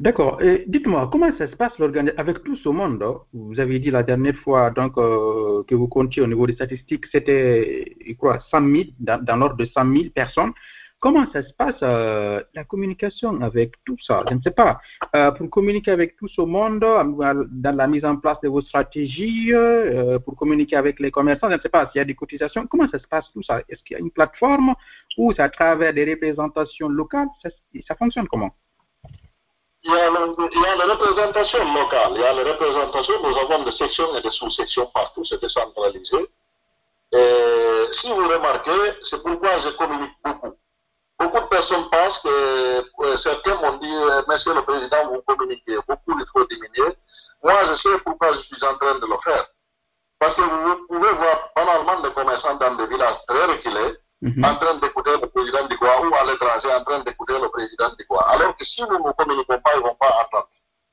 [0.00, 0.42] D'accord.
[0.42, 1.72] Et dites-moi, comment ça se passe
[2.16, 3.20] avec tout ce monde hein?
[3.32, 7.04] Vous avez dit la dernière fois donc euh, que vous comptiez au niveau des statistiques,
[7.12, 10.52] c'était, je crois, 100 000, dans, dans l'ordre de 100 000 personnes.
[11.02, 14.22] Comment ça se passe euh, la communication avec tout ça?
[14.28, 14.80] Je ne sais pas.
[15.16, 18.60] Euh, pour communiquer avec tout ce monde, euh, dans la mise en place de vos
[18.60, 19.52] stratégies,
[20.24, 22.68] pour communiquer avec les commerçants, je ne sais pas s'il y a des cotisations.
[22.68, 23.62] Comment ça se passe tout ça?
[23.68, 24.74] Est-ce qu'il y a une plateforme
[25.18, 27.26] ou c'est à travers des représentations locales?
[27.42, 28.52] Ça, fonctionne comment?
[29.82, 33.14] Il y, a le- il y a les représentations locales, il y a les représentations,
[33.24, 36.18] nous avons des sections et des sous-sections partout, c'est décentralisé.
[38.00, 40.54] Si vous remarquez, c'est pourquoi je communique beaucoup.
[41.22, 43.94] Beaucoup de personnes pensent que euh, certains m'ont dit,
[44.28, 46.96] Monsieur le Président, vous communiquez beaucoup, il faut diminuer.
[47.44, 49.46] Moi, je sais pourquoi je suis en train de le faire.
[50.18, 54.44] Parce que vous pouvez voir banalement des commerçants dans des villages très reculés Mhm.
[54.44, 58.06] en train d'écouter le président du ou à l'étranger en train d'écouter le président du.
[58.28, 60.46] Alors que si nous ne communiquons pas, ils ne vont pas entendre.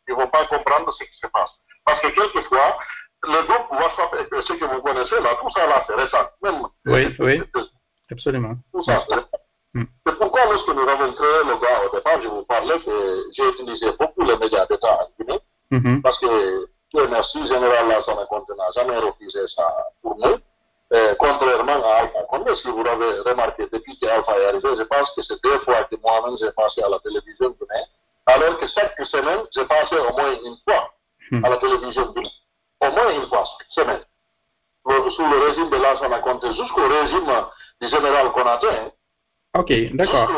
[0.08, 1.52] Ils ne vont pas comprendre ce qui se passe.
[1.86, 2.78] Parce que quelquefois,
[3.24, 6.26] le groupe WhatsApp et ce que vous connaissez là, tout ça là, c'est récent.
[6.42, 7.44] Même Oui, oui.
[8.12, 8.56] Absolument.
[8.74, 9.28] tout ça, c'est récent.
[9.76, 9.84] Mm.
[10.08, 13.48] C'est pourquoi lorsque nous avons créé le Goa au départ, je vous parlais que j'ai
[13.50, 15.40] utilisé beaucoup les médias d'État en Guinée.
[15.70, 16.02] Mhm.
[16.02, 19.68] Parce que Dieu merci, Général Lassana Conte n'a jamais refusé ça
[20.02, 20.38] pour nous.
[20.92, 25.12] Euh, contrairement à Alpha Condé, si vous l'avez remarqué, depuis qu'Alpha est arrivé, je pense
[25.16, 27.86] que c'est deux fois que moi-même j'ai passé à la télévision guinéenne,
[28.26, 30.90] alors que chaque semaine, j'ai passé au moins une fois
[31.30, 31.46] Hmm.
[31.46, 32.32] à la télévision guinéenne.
[32.82, 34.02] Au moins une fois chaque semaine.
[34.88, 37.30] Le- sous le régime de Lassana Conte, jusqu'au régime
[37.82, 37.88] du
[38.54, 38.92] hein.
[39.56, 40.30] Ok, d'accord.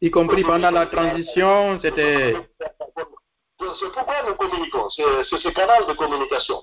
[0.00, 2.34] Y compris pendant la transition, c'était...
[2.58, 6.60] c'est pourquoi nous communiquons, c'est ce canal de communication.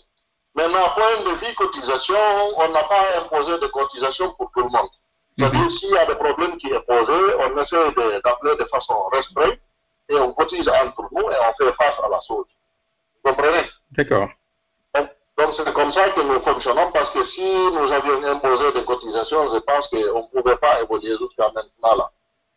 [0.56, 2.16] Maintenant, point de vue cotisation,
[2.58, 4.90] on n'a pas imposé de cotisation pour tout le monde.
[5.38, 5.70] C'est-à-dire, Mhm.
[5.78, 9.60] s'il y a des problèmes qui est posé, on essaie de- d'appeler de façon restreinte
[10.10, 12.46] et on cotise entre nous et on fait face à la chose.
[13.24, 13.64] Vous comprenez?
[13.92, 14.28] D'accord.
[15.40, 19.54] Donc, c'est comme ça que nous fonctionnons parce que si nous avions imposé des cotisations,
[19.54, 22.10] je pense qu'on ne pouvait pas évoluer jusqu'à maintenant là.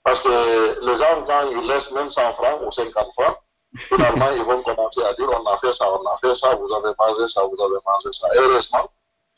[0.03, 3.37] Parce que les gens, quand ils laissent même 100 francs ou 50 francs,
[3.89, 6.73] finalement, ils vont commencer à dire on a fait ça, on a fait ça, vous
[6.75, 8.27] avez mangé ça, vous avez mangé ça.
[8.35, 8.89] Heureusement,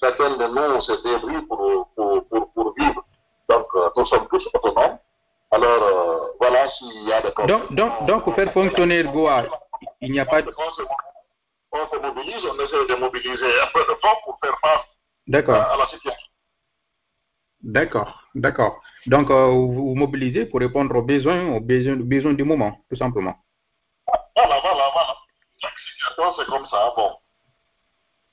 [0.00, 3.04] chacun de nous s'est débrouillé pour, pour, pour, pour vivre.
[3.50, 4.98] Donc, euh, nous sommes tous autonomes.
[5.50, 7.30] Alors, euh, voilà s'il y a des.
[7.46, 9.44] Donc, donc, donc, pour faire fonctionner Goa,
[10.00, 10.50] il n'y a pas de...
[11.76, 14.86] On se, mobilise, on essaie de mobiliser un peu de fonds pour faire face
[15.48, 16.22] à la situation.
[17.62, 18.80] d'accord, d'accord.
[19.06, 22.78] Donc, euh, vous vous mobilisez pour répondre aux besoins, aux besoins, aux besoins du moment,
[22.88, 23.34] tout simplement.
[24.36, 25.16] Voilà, voilà, voilà.
[25.58, 26.92] Chaque situation, c'est comme ça.
[26.96, 27.10] Bon.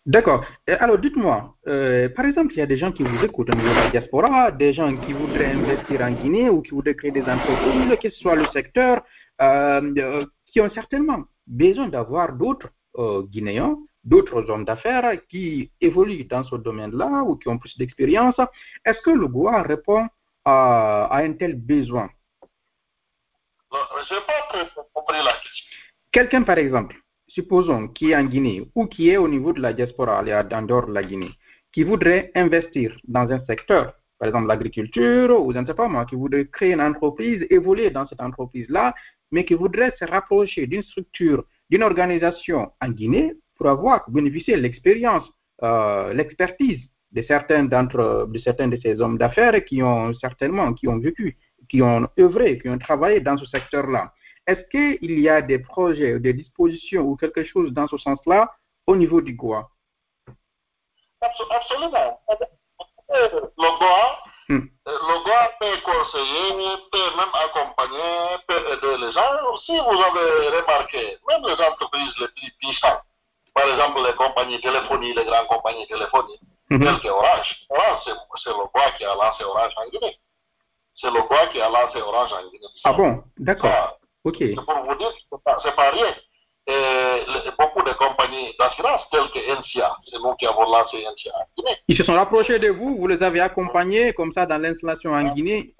[0.05, 0.45] D'accord.
[0.67, 3.69] Alors, dites-moi, euh, par exemple, il y a des gens qui vous écoutent au niveau
[3.69, 7.23] de la diaspora, des gens qui voudraient investir en Guinée ou qui voudraient créer des
[7.23, 9.01] entreprises, que ce soit le secteur,
[9.41, 16.43] euh, qui ont certainement besoin d'avoir d'autres euh, Guinéens, d'autres hommes d'affaires qui évoluent dans
[16.43, 18.35] ce domaine-là ou qui ont plus d'expérience.
[18.85, 20.07] Est-ce que le Goa répond
[20.45, 22.09] à, à un tel besoin?
[23.71, 25.65] Je n'ai pas compris la question.
[26.11, 26.95] Quelqu'un, par exemple,
[27.27, 30.87] supposons qui est en Guinée ou qui est au niveau de la diaspora, en dehors
[30.87, 31.31] de la Guinée,
[31.71, 36.05] qui voudrait investir dans un secteur, par exemple l'agriculture ou je ne sais pas moi,
[36.05, 38.93] qui voudrait créer une entreprise, évoluer dans cette entreprise-là,
[39.31, 44.61] mais qui voudrait se rapprocher d'une structure, d'une organisation en Guinée pour avoir bénéficié de
[44.61, 45.27] l'expérience,
[45.63, 50.87] euh, l'expertise de certains d'entre de certains de ces hommes d'affaires qui ont certainement qui
[50.87, 51.37] ont vécu,
[51.69, 54.13] qui ont œuvré, qui ont travaillé dans ce secteur-là.
[54.47, 58.51] Est-ce qu'il y a des projets, des dispositions ou quelque chose dans ce sens-là
[58.87, 59.69] au niveau du Goa?
[61.21, 62.19] Abs- Absolument.
[63.09, 64.01] Le Goa,
[64.51, 64.67] Hmm.
[64.85, 69.57] le Goa peut conseiller, peut même accompagner, peut aider les gens.
[69.65, 72.99] Si vous avez remarqué, même les entreprises les plus puissantes,
[73.53, 76.83] par exemple les compagnies téléphoniques, les grandes compagnies téléphoniques, Mhm.
[76.83, 77.55] telles que Orange.
[77.69, 77.99] Orange,
[78.43, 80.17] c'est le Goa qui a lancé Orange en Guinée.
[80.95, 82.67] C'est le Goa qui a lancé Orange en Guinée.
[82.83, 83.97] Ah bon, d'accord.
[84.23, 84.35] Ok.
[84.39, 86.13] C'est pour vous dire que c'est pas, pas rien.
[86.67, 87.23] Et
[87.57, 91.77] beaucoup de compagnies d'assurance telles que NCA, c'est nous qui avons lancé NCA en Guinée.
[91.87, 95.23] Ils se sont rapprochés de vous, vous les avez accompagnés comme ça dans l'installation en
[95.33, 95.73] Guinée.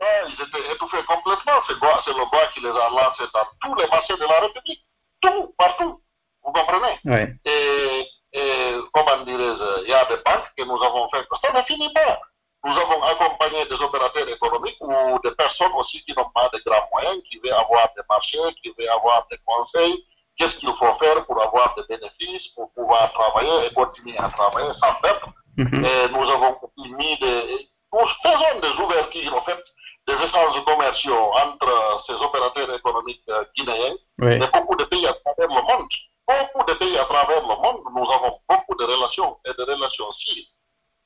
[0.00, 1.60] Ils étaient étouffés complètement.
[1.66, 4.84] C'est le Goa qui les a lancés dans tous les marchés de la République.
[5.20, 6.00] Tout, partout.
[6.42, 6.98] Vous comprenez?
[7.04, 7.34] Ouais.
[7.44, 11.26] et, et comment dirais-je, il y a des banques que nous avons fait.
[11.42, 12.18] Ça ne finit pas.
[12.64, 16.86] Nous avons accompagné des opérateurs économiques ou des personnes aussi qui n'ont pas de grands
[16.92, 20.04] moyens, qui veulent avoir des marchés, qui veulent avoir des conseils.
[20.36, 24.72] Qu'est-ce qu'il faut faire pour avoir des bénéfices, pour pouvoir travailler et continuer à travailler
[24.78, 25.32] sans perdre?
[25.56, 25.84] Mhm.
[25.84, 26.56] Et nous avons
[26.96, 27.68] mis des.
[27.92, 29.58] Nous faisons des ouvertures, en fait,
[30.06, 34.38] des échanges commerciaux entre ces opérateurs économiques euh, guinéens Ouais.
[34.38, 35.88] mais beaucoup de pays à travers le monde.
[36.28, 40.12] Beaucoup de pays à travers le monde, nous avons beaucoup de relations et de relations
[40.12, 40.46] civiles.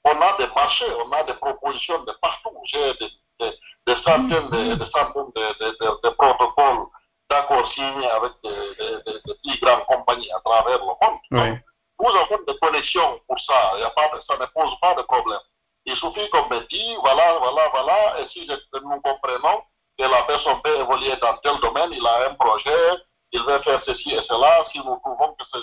[0.05, 2.51] On a des marchés, on a des propositions de partout.
[2.65, 6.87] J'ai des, des- des centaines, de, des centaines de, de- de- de protocoles
[7.31, 11.21] d'accords signés avec des, plus grandes compagnies à travers le monde.
[11.31, 11.63] Ouais.
[12.01, 13.73] Nous avons des connexions pour ça.
[13.77, 15.41] Il y a pas, ça ne pose pas de problème.
[15.87, 19.63] Il suffit qu'on me dise, voilà, voilà, voilà, et si nous comprenons
[19.99, 22.89] que la personne peut évoluer dans tel domaine, il a un projet,
[23.33, 25.59] il veut faire ceci et cela, si nous trouvons que c'est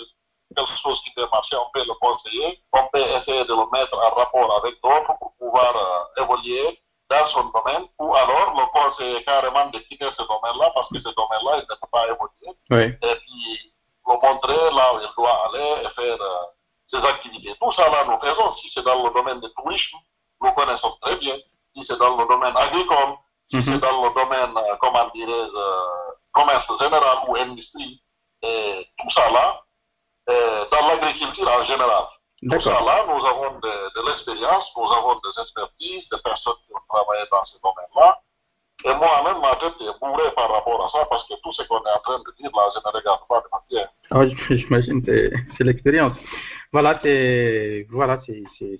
[0.54, 3.96] quelque chose qui peut marcher, on peut le conseiller, on peut essayer de le mettre
[3.98, 6.78] en rapport avec d'autres pour pouvoir euh, évoluer
[7.10, 11.14] dans son domaine, ou alors le conseiller carrément de quitter ce domaine-là parce que ce
[11.14, 12.56] domaine-là, il ne peut pas évoluer
[13.02, 13.72] et puis
[14.06, 15.82] le montrer là où il doit aller
[17.62, 18.54] tout ça là, nous faisons.
[18.56, 19.96] Si c'est dans le domaine du tourisme,
[20.40, 21.36] nous connaissons très bien.
[21.74, 23.16] Si c'est dans le domaine agricole,
[23.50, 23.64] si Mhm.
[23.64, 28.02] c'est dans le domaine, euh, comment dirais-je, euh, commerce général ou industrie,
[28.42, 29.71] et tout ça là, euh,
[31.32, 32.04] l'agriculture en général.
[32.42, 36.74] Tout ça là, nous avons de, de l'expérience, nous avons des expertises, des personnes qui
[36.74, 38.18] ont travaillé dans ce domaine-là.
[38.84, 41.76] Et moi-même, ma tête est bourrée par rapport à ça, parce que tout ce qu'on
[41.76, 43.88] est en train de dire là, je ne regarde pas de matière.
[44.10, 44.26] Ah,
[44.56, 46.16] J'imagine que c'est- l'expérience.
[46.72, 48.18] Voilà, c'est voilà,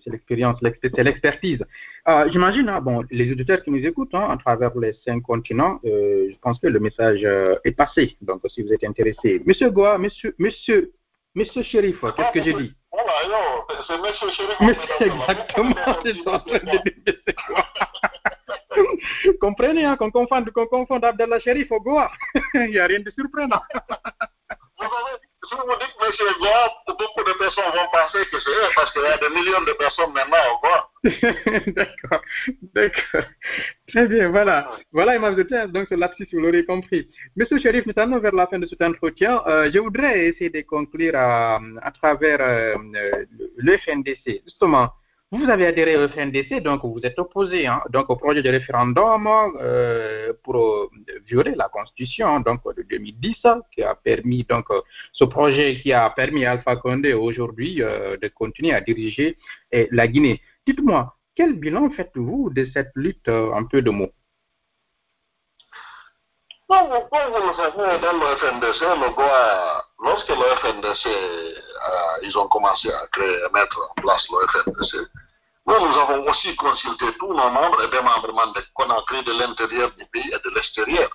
[0.07, 1.65] l'expérience, l'exp- c'est l'expertise.
[2.09, 5.79] Euh, J'imagine, hein, bon, les auditeurs qui nous écoutent hein, à travers les cinq continents,
[5.85, 8.17] euh, je pense que le message euh, est passé.
[8.23, 10.91] Donc, si vous êtes intéressé, Monsieur Goa, Monsieur, Monsieur,
[11.35, 14.57] Monsieur Shérif, qu'est-ce que j'ai dit Voilà, yo, c'est- c'est Monsieur Chérif.
[14.61, 17.15] Mais c'est exactement ce que je suis en train de dire.
[19.41, 22.11] Comprenez hein, qu'on confonde, qu'on confonde Abdallah Sherif au Goa.
[22.55, 23.61] Il n'y a rien de surprenant.
[25.53, 29.03] Si vous dites Monsieur Goa, beaucoup de personnes vont penser que c'est eux, parce qu'il
[29.03, 30.89] y a des millions de personnes maintenant au Goa.
[31.77, 32.23] d'accord,
[32.75, 33.29] d'accord.
[33.89, 34.71] Très bien, voilà.
[34.93, 37.07] Voilà, Imam Zouter, donc c'est là-dessus, vous l'aurez compris.
[37.37, 39.43] Monsieur Sherif, nous allons vers la fin de cet entretien.
[39.47, 43.25] Euh, je voudrais essayer de conclure à, à travers euh, euh,
[43.59, 44.45] le FNDC.
[44.45, 44.89] Justement,
[45.33, 49.27] vous avez adhéré au FNDC, donc vous êtes opposé donc au projet de référendum
[49.63, 50.91] euh, pour euh,
[51.27, 53.37] violer la Constitution donc de 2010,
[53.75, 58.29] qui a permis donc euh, ce projet qui a permis à Alpha Condé aujourd'hui de
[58.29, 59.39] continuer à diriger
[59.73, 60.43] la Guinée.
[60.67, 64.13] Dites-moi, quel bilan faites-vous de cette lutte un peu de mots?
[66.73, 69.13] Dans le FNDC, le
[70.03, 75.07] lorsque le FNDC, euh, ils ont commencé à créer, à mettre en place le FNDC,
[75.67, 78.33] nous, nous avons aussi consulté tous nos membres et des membres
[78.73, 81.11] qu'on a créés de l'intérieur du pays et de l'extérieur.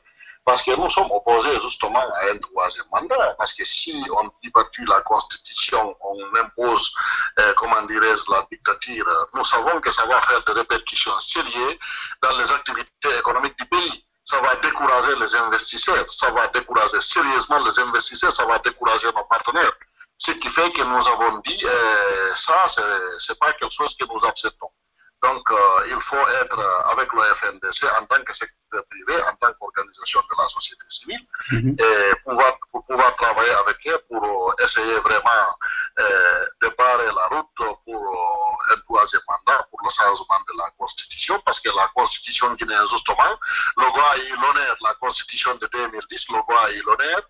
[0.45, 3.36] Parce que nous sommes opposés justement à un troisième mandat.
[3.39, 6.91] Parce que si on évacue la Constitution, on impose,
[7.39, 11.78] euh, comment dirais-je, la dictature, nous savons que ça va faire des répercussions sérieuses
[12.22, 14.07] dans les activités économiques du pays.
[14.30, 19.23] Ça va décourager les investisseurs, ça va décourager sérieusement les investisseurs, ça va décourager nos
[19.23, 19.73] partenaires.
[20.19, 22.71] Ce qui fait que nous avons dit, euh, ça,
[23.25, 24.69] c'est pas quelque chose que nous acceptons.
[25.24, 26.59] Donc, euh, il faut être
[26.91, 31.26] avec le FNDC en tant que secteur privé, en tant qu'organisation de la société civile,
[31.51, 31.74] mm -hmm.
[31.86, 35.43] et pouvoir, pour pouvoir travailler avec eux pour essayer vraiment
[35.99, 37.47] euh, de barrer la route
[37.86, 42.53] pour euh, un troisième mandat, pour le changement de la Constitution, parce que la Constitution
[42.53, 43.34] guinéenne, justement,
[43.78, 47.22] le droit a eu l'honneur, la Constitution de 2010, le droit a eu l'honneur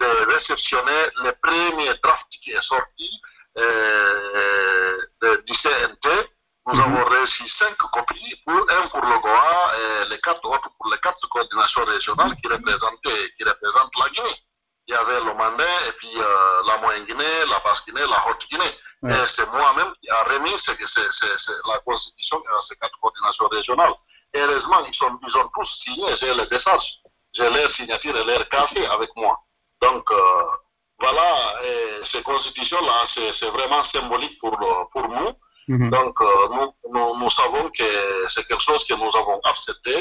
[0.00, 3.10] de réceptionner le premier draft qui est sorti
[3.58, 6.06] euh, de, du CNT.
[6.66, 6.84] Nous -hmm.
[6.84, 10.98] avons réussi cinq copies, pour, un pour le Goa et les quatre autres pour les
[10.98, 13.02] quatre coordinations régionales qui représentent,
[13.36, 14.36] qui représentent la Guinée.
[14.86, 18.74] Il y avait le Mandin, et puis euh, la Moyenne-Guinée, la Basse-Guinée, la Haute-Guinée.
[19.02, 19.12] Ouais.
[19.12, 22.76] Et c'est moi-même qui a remis c est, c est, c la constitution à ces
[22.76, 23.94] quatre coordinations régionales.
[24.34, 26.88] Et heureusement, ils, sont, ils ont tous signé, j'ai les messages,
[27.34, 29.36] j'ai leur signature et leur café avec moi.
[29.80, 30.44] Donc, euh,
[31.00, 31.30] voilà,
[31.64, 34.56] et ces constitutions-là, c'est vraiment symbolique pour,
[34.92, 35.32] pour nous.
[35.68, 35.90] Mm -hmm.
[35.90, 37.88] Donc, euh, nous, nous, nous, savons que
[38.32, 39.94] c'est quelque chose que nous avons accepté,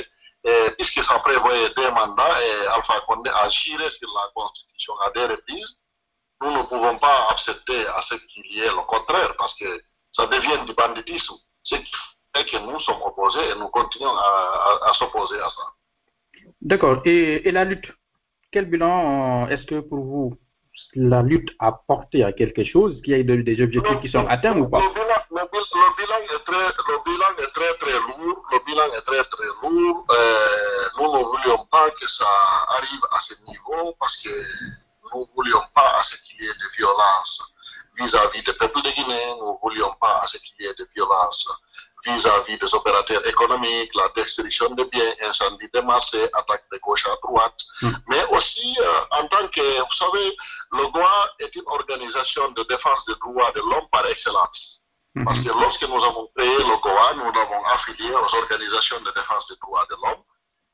[0.49, 5.07] et puisque ça prévoyait deux mandats, et Alpha Condé a géré sur la Constitution à
[5.15, 5.73] des reprises,
[6.41, 9.69] nous ne pouvons pas accepter à ce qu'il y ait le contraire, parce que
[10.17, 11.35] ça devient du banditisme.
[11.69, 11.93] Ce qui
[12.33, 14.31] fait que nous sommes opposés et nous continuons à,
[14.67, 15.65] à, à s'opposer à ça.
[16.69, 16.97] D'accord.
[17.05, 17.89] Et, et la lutte
[18.51, 20.37] quel bilan est-ce que pour vous
[20.95, 24.57] la lutte a porté à quelque chose, qu'il y ait des objectifs qui sont atteints
[24.57, 24.81] ou pas?
[25.53, 28.45] Le bilan, est très, le bilan est très très lourd.
[28.51, 30.05] Le bilan est très très lourd.
[30.09, 32.29] Euh, nous ne voulions pas que ça
[32.69, 34.29] arrive à ce niveau parce que
[35.13, 37.41] nous ne voulions pas à ce qu'il y ait de violence
[37.99, 39.35] vis-à-vis des peuples de Guinée.
[39.39, 41.47] Nous ne voulions pas à ce qu'il y ait de violence
[42.05, 47.15] vis-à-vis des opérateurs économiques, la destruction de biens, incendie de marché, attaque de gauche à
[47.21, 47.57] droite.
[47.81, 47.91] Mm.
[48.07, 50.35] Mais aussi, euh, en tant que, vous savez,
[50.71, 54.80] le droit est une organisation de défense des droits de l'homme par excellence.
[55.13, 55.25] Mm -hmm.
[55.25, 59.45] Parce que lorsque nous avons créé le GOA, nous l'avons affilié aux organisations de défense
[59.49, 60.23] des droits de l'homme.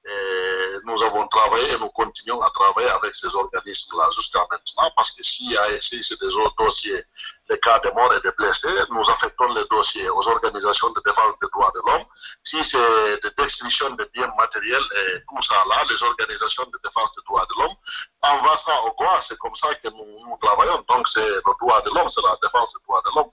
[0.09, 5.11] Et nous avons travaillé et nous continuons à travailler avec ces organismes-là jusqu'à maintenant parce
[5.15, 7.03] que s'il y a ici des autres dossiers,
[7.49, 11.33] les cas de mort et de blessés, nous affectons les dossiers aux organisations de défense
[11.41, 12.05] des droits de l'homme.
[12.49, 17.11] Si c'est de destruction de biens matériels et tout ça là, les organisations de défense
[17.17, 17.77] des droits de l'homme,
[18.21, 20.79] envoient ça au GOA, c'est comme ça que nous, nous travaillons.
[20.87, 23.31] Donc c'est le droit de l'homme, c'est la défense des droits de l'homme.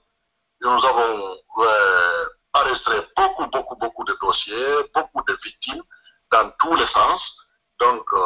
[0.65, 5.83] Nous avons euh, arrêté beaucoup, beaucoup, beaucoup de dossiers, beaucoup de victimes
[6.31, 7.21] dans tous les sens.
[7.79, 8.19] Donc, euh,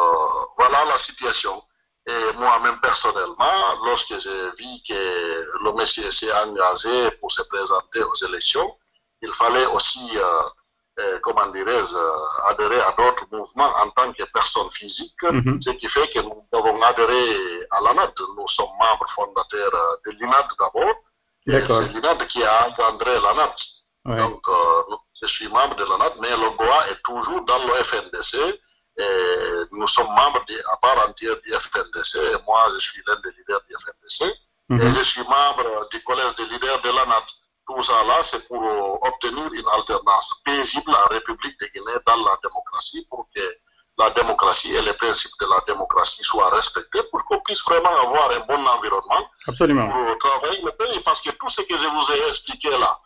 [0.56, 1.62] voilà la situation.
[2.06, 8.16] Et moi-même personnellement, lorsque j'ai vu que le monsieur s'est engagé pour se présenter aux
[8.28, 8.74] élections,
[9.20, 10.42] il fallait aussi, euh,
[11.00, 15.60] euh, comment dirais-je, euh, adhérer à d'autres mouvements en tant que personne physique, Mhm.
[15.62, 18.12] ce qui fait que nous avons adhéré à l'ANAD.
[18.36, 20.94] Nous sommes membres fondateurs euh, de l'INAD d'abord.
[21.46, 23.52] C'est l'INAD qui a engendré l'ANAD.
[24.06, 24.16] Ouais.
[24.16, 24.82] Donc, euh,
[25.20, 28.60] je suis membre de l'ANAD, mais le Goa est toujours dans le FNDC.
[28.98, 32.16] Et nous sommes membres de- à part entière du FNDC.
[32.16, 34.34] Et moi, je suis l'un des leaders du FNDC.
[34.70, 34.94] Et Mhm.
[34.96, 37.24] je suis membre du collège des leaders de l'ANAD.
[37.66, 42.16] Tout ça là, c'est pour euh, obtenir une alternance paisible en République de Guinée dans
[42.16, 43.40] la démocratie pour que
[44.00, 48.30] la démocratie et les principes de la démocratie soient respectés pour qu'on puisse vraiment avoir
[48.30, 49.88] un bon environnement Absolument.
[49.88, 51.00] pour travailler le pays.
[51.04, 52.98] Parce que tout ce que je vous ai expliqué là,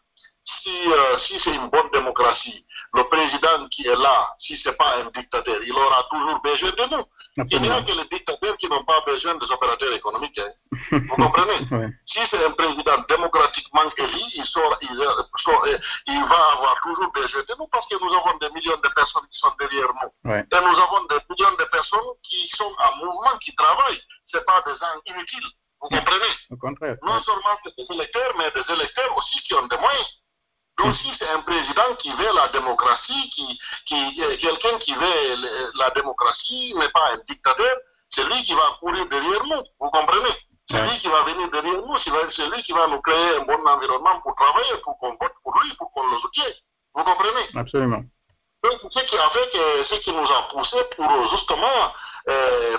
[0.63, 4.75] si, euh, si c'est une bonne démocratie, le président qui est là, si ce n'est
[4.77, 7.05] pas un dictateur, il aura toujours besoin de nous.
[7.51, 10.39] Il n'y a que les dictateurs qui n'ont pas besoin des opérateurs économiques.
[10.39, 10.53] hein.
[11.09, 11.67] Vous comprenez?
[11.73, 11.89] Ouais.
[12.07, 16.81] Si c'est un président démocratiquement élu, il, sort- il, euh, sort- euh, il va avoir
[16.83, 19.89] toujours besoin de nous parce que nous avons des millions de personnes qui sont derrière
[19.89, 20.31] nous.
[20.31, 20.41] Ouais.
[20.53, 24.01] Et nous avons des millions de personnes qui sont en mouvement, qui travaillent.
[24.33, 25.49] Ce pas des gens inutiles.
[25.81, 26.33] Vous comprenez?
[26.51, 26.97] Au contraire.
[27.03, 30.07] non seulement des électeurs, mais des électeurs aussi qui ont des moyens.
[30.79, 35.71] Donc si c'est un président qui veut la démocratie, qui, qui euh, quelqu'un qui veut
[35.79, 37.77] la démocratie, mais pas un dictateur,
[38.15, 39.63] c'est lui qui va courir derrière nous.
[39.81, 40.35] Vous comprenez?
[40.69, 40.91] C'est Ouais.
[40.93, 42.11] lui qui va venir derrière nous, c'est
[42.51, 45.75] lui- qui va nous créer un bon environnement pour travailler, pour qu'on vote pour lui,
[45.77, 46.55] pour qu'on le soutienne.
[46.95, 47.49] Vous comprenez?
[47.55, 48.03] Absolument.
[48.65, 51.93] donc, ce qui a fait que, ce qui nous a poussé pour euh, justement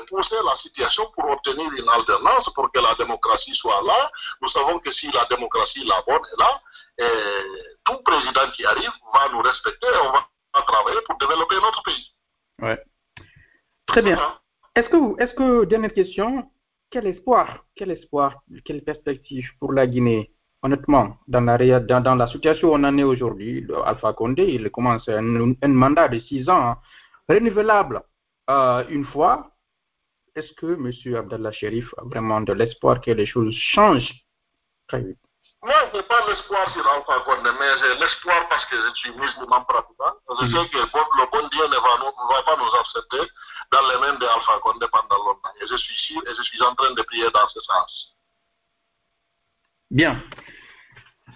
[0.09, 4.09] pousser la situation pour obtenir une alternance, pour que la démocratie soit là.
[4.41, 6.61] Nous savons que si la démocratie, la bonne est là,
[7.01, 7.43] euh,
[7.85, 10.25] tout président qui arrive va nous respecter et on va
[10.55, 12.13] va travailler pour développer notre pays.
[12.61, 12.81] Ouais.
[13.87, 14.17] Très bien.
[14.73, 16.49] Est-ce que, vous- est-ce que, dernière question,
[16.89, 20.31] quel espoir, quel espoir, quelle perspective pour la Guinée,
[20.63, 24.43] honnêtement, dans la, réa- dans, dans la situation où on en est aujourd'hui, Alpha Condé,
[24.45, 26.77] il commence un, un mandat de six ans, hein,
[27.27, 28.01] renouvelable
[28.49, 29.51] euh, une fois.
[30.35, 31.15] Est-ce que M.
[31.15, 34.13] Abdallah Sherif a vraiment de l'espoir que les choses changent
[34.87, 35.17] très vite?
[35.63, 39.11] Moi, je n'ai pas l'espoir sur Alpha Condé, mais j'ai l'espoir parce que je suis
[39.11, 40.13] musulman pratiquant.
[40.39, 40.51] Je Mhm.
[40.51, 43.31] sais que bon- le bon Dieu ne va, nous- ne va pas nous accepter
[43.71, 45.49] dans les mains d'Alpha Condé pendant longtemps.
[45.61, 48.15] Et je suis sûr et je suis en train de prier dans ce sens.
[49.89, 50.21] Bien.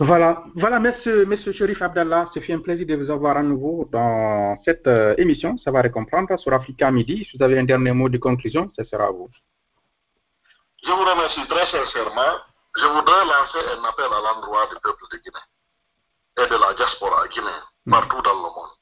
[0.01, 3.85] Voilà, voilà, monsieur, monsieur Sherif Abdallah, ce fut un plaisir de vous avoir à nouveau
[3.91, 5.57] dans cette euh, émission.
[5.57, 7.25] Ça va comprendre sur Africa Midi.
[7.29, 9.29] Si vous avez un dernier mot de conclusion, ce sera à vous.
[10.85, 12.31] Je vous remercie très sincèrement.
[12.77, 15.47] Je voudrais lancer un appel à l'endroit du peuple de Guinée
[16.45, 17.91] et de la diaspora guinéenne, Mm.
[17.91, 18.79] partout dans le monde.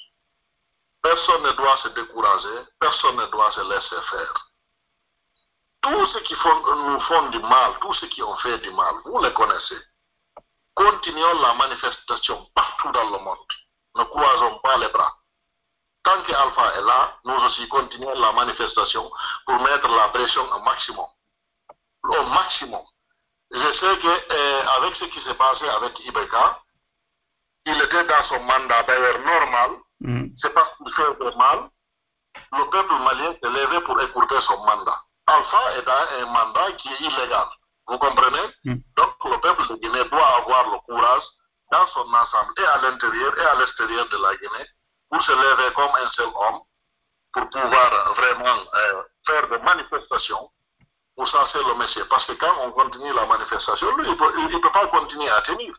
[1.02, 4.34] Personne ne doit se décourager, personne ne doit se laisser faire.
[5.82, 8.94] Tous ceux qui font- nous font du mal, tous ceux qui ont fait du mal,
[9.06, 9.78] vous les connaissez.
[10.78, 13.38] Continuons la manifestation partout dans le monde.
[13.96, 15.14] Ne croisons pas les bras.
[16.04, 19.10] Tant que Alpha est là, nous aussi continuons la manifestation
[19.46, 21.08] pour mettre la pression au maximum
[22.04, 22.84] au maximum.
[23.52, 26.62] Je sais que euh, avec ce qui s'est passé avec Ibeka,
[27.66, 30.28] il était dans son mandat d'ailleurs normal, Mm.
[30.40, 31.70] c'est parce qu'il fait de mal.
[32.52, 35.02] Le peuple malien s'est levé pour écourter son mandat.
[35.26, 37.48] Alpha est dans un mandat qui est illégal.
[37.88, 38.76] Vous comprenez Mm.
[38.98, 41.24] Donc le peuple de Guinée doit avoir le courage
[41.72, 44.68] dans son ensemble, et à l'intérieur et à l'extérieur de la Guinée,
[45.10, 46.62] pour se lever comme un seul homme,
[47.34, 50.50] pour pouvoir vraiment euh, faire des manifestations
[51.16, 52.06] pour censer le monsieur.
[52.10, 55.74] Parce que quand on continue la manifestation, lui, il ne peut, pas continuer à tenir.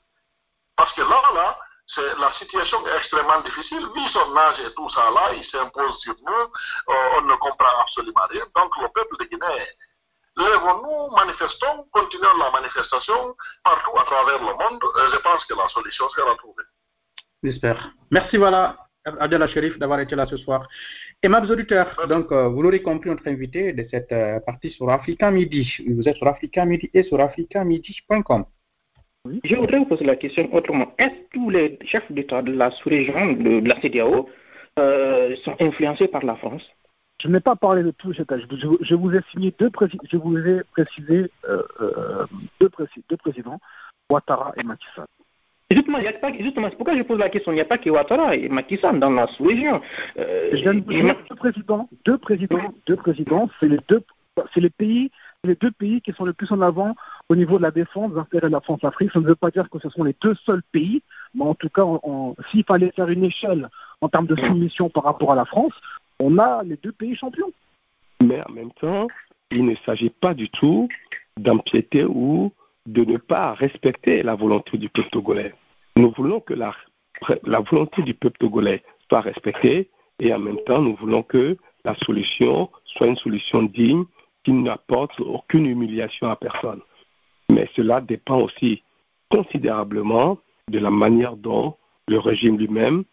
[0.76, 3.86] Parce que là, là, c'est, la situation est extrêmement difficile.
[3.94, 6.32] Vu son âge et tout ça, là, il s'impose sur nous.
[6.32, 8.44] Euh, on ne comprend absolument rien.
[8.56, 9.68] Donc, le peuple de Guinée,
[10.39, 13.34] lèvons-nous, manifestons, continuons la manifestation
[13.64, 14.80] partout à travers le monde.
[14.82, 16.64] Et je pense que la solution sera trouvée.
[17.43, 17.93] J'espère.
[18.11, 20.66] Merci, voilà, Abdallah Sherif, d'avoir été là ce soir.
[21.22, 25.30] Aimables auditeurs, donc, euh, vous l'aurez compris, notre invité de cette euh, partie sur Africa
[25.30, 25.68] Midi.
[25.89, 28.45] Vous êtes sur Africa Midi et sur africamidi.com.
[29.45, 30.95] Je voudrais vous poser la question autrement.
[30.99, 34.28] Est-ce que tous les chefs d'État de la sous-région de, de la CDAO
[34.78, 36.64] euh, sont influencés par la France?
[37.21, 38.47] Je n'ai pas parlé de tout cet âge.
[38.51, 39.71] Je, je vous ai signé deux
[40.11, 42.27] je vous ai précisé euh, euh,
[42.61, 42.71] deux,
[43.11, 43.59] deux présidents,
[44.11, 45.07] Ouattara et Macky Sall.
[45.71, 47.53] Justement, y a pas, justement, c'est pourquoi je pose la question.
[47.53, 49.83] Il n'y a pas que Ouattara et Macky Sall dans la sous-région.
[50.19, 53.81] Euh, Je viens de vous il- dire deux présidents, deux présidents, deux présidents, c'est les
[53.89, 54.03] deux,
[54.55, 55.11] c'est les pays,
[55.45, 56.95] les deux pays qui sont le plus en avant
[57.29, 59.11] au niveau de la défense des intérêts de la France-Afrique.
[59.12, 61.03] Ça ne veut pas dire que ce sont les deux seuls pays,
[61.35, 61.85] mais en tout cas,
[62.51, 63.69] s'il fallait faire une échelle
[64.01, 65.75] en termes de soumission par rapport à la France,
[66.19, 67.53] on a les deux pays champions.
[68.23, 69.07] Mais en même temps,
[69.51, 70.89] il ne s'agit pas du tout
[71.37, 72.53] d'empiéter ou
[72.87, 75.55] de ne pas respecter la volonté du peuple togolais.
[75.97, 76.73] Nous voulons que la,
[77.61, 82.71] volonté du peuple togolais soit respectée et en même temps, nous voulons que la solution
[82.85, 84.05] soit une solution digne
[84.43, 86.81] qui n'apporte aucune humiliation à personne.
[87.51, 88.83] Mais cela dépend aussi
[89.31, 90.39] considérablement
[90.69, 91.77] de la manière dont
[92.09, 93.05] le régime lui-même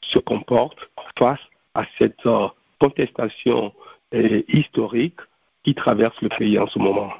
[0.00, 0.78] se comporte
[1.18, 1.40] face
[1.74, 2.48] à cette euh,
[2.80, 3.72] contestation
[4.14, 5.20] euh, historique
[5.62, 7.12] qui traverse le pays en ce moment.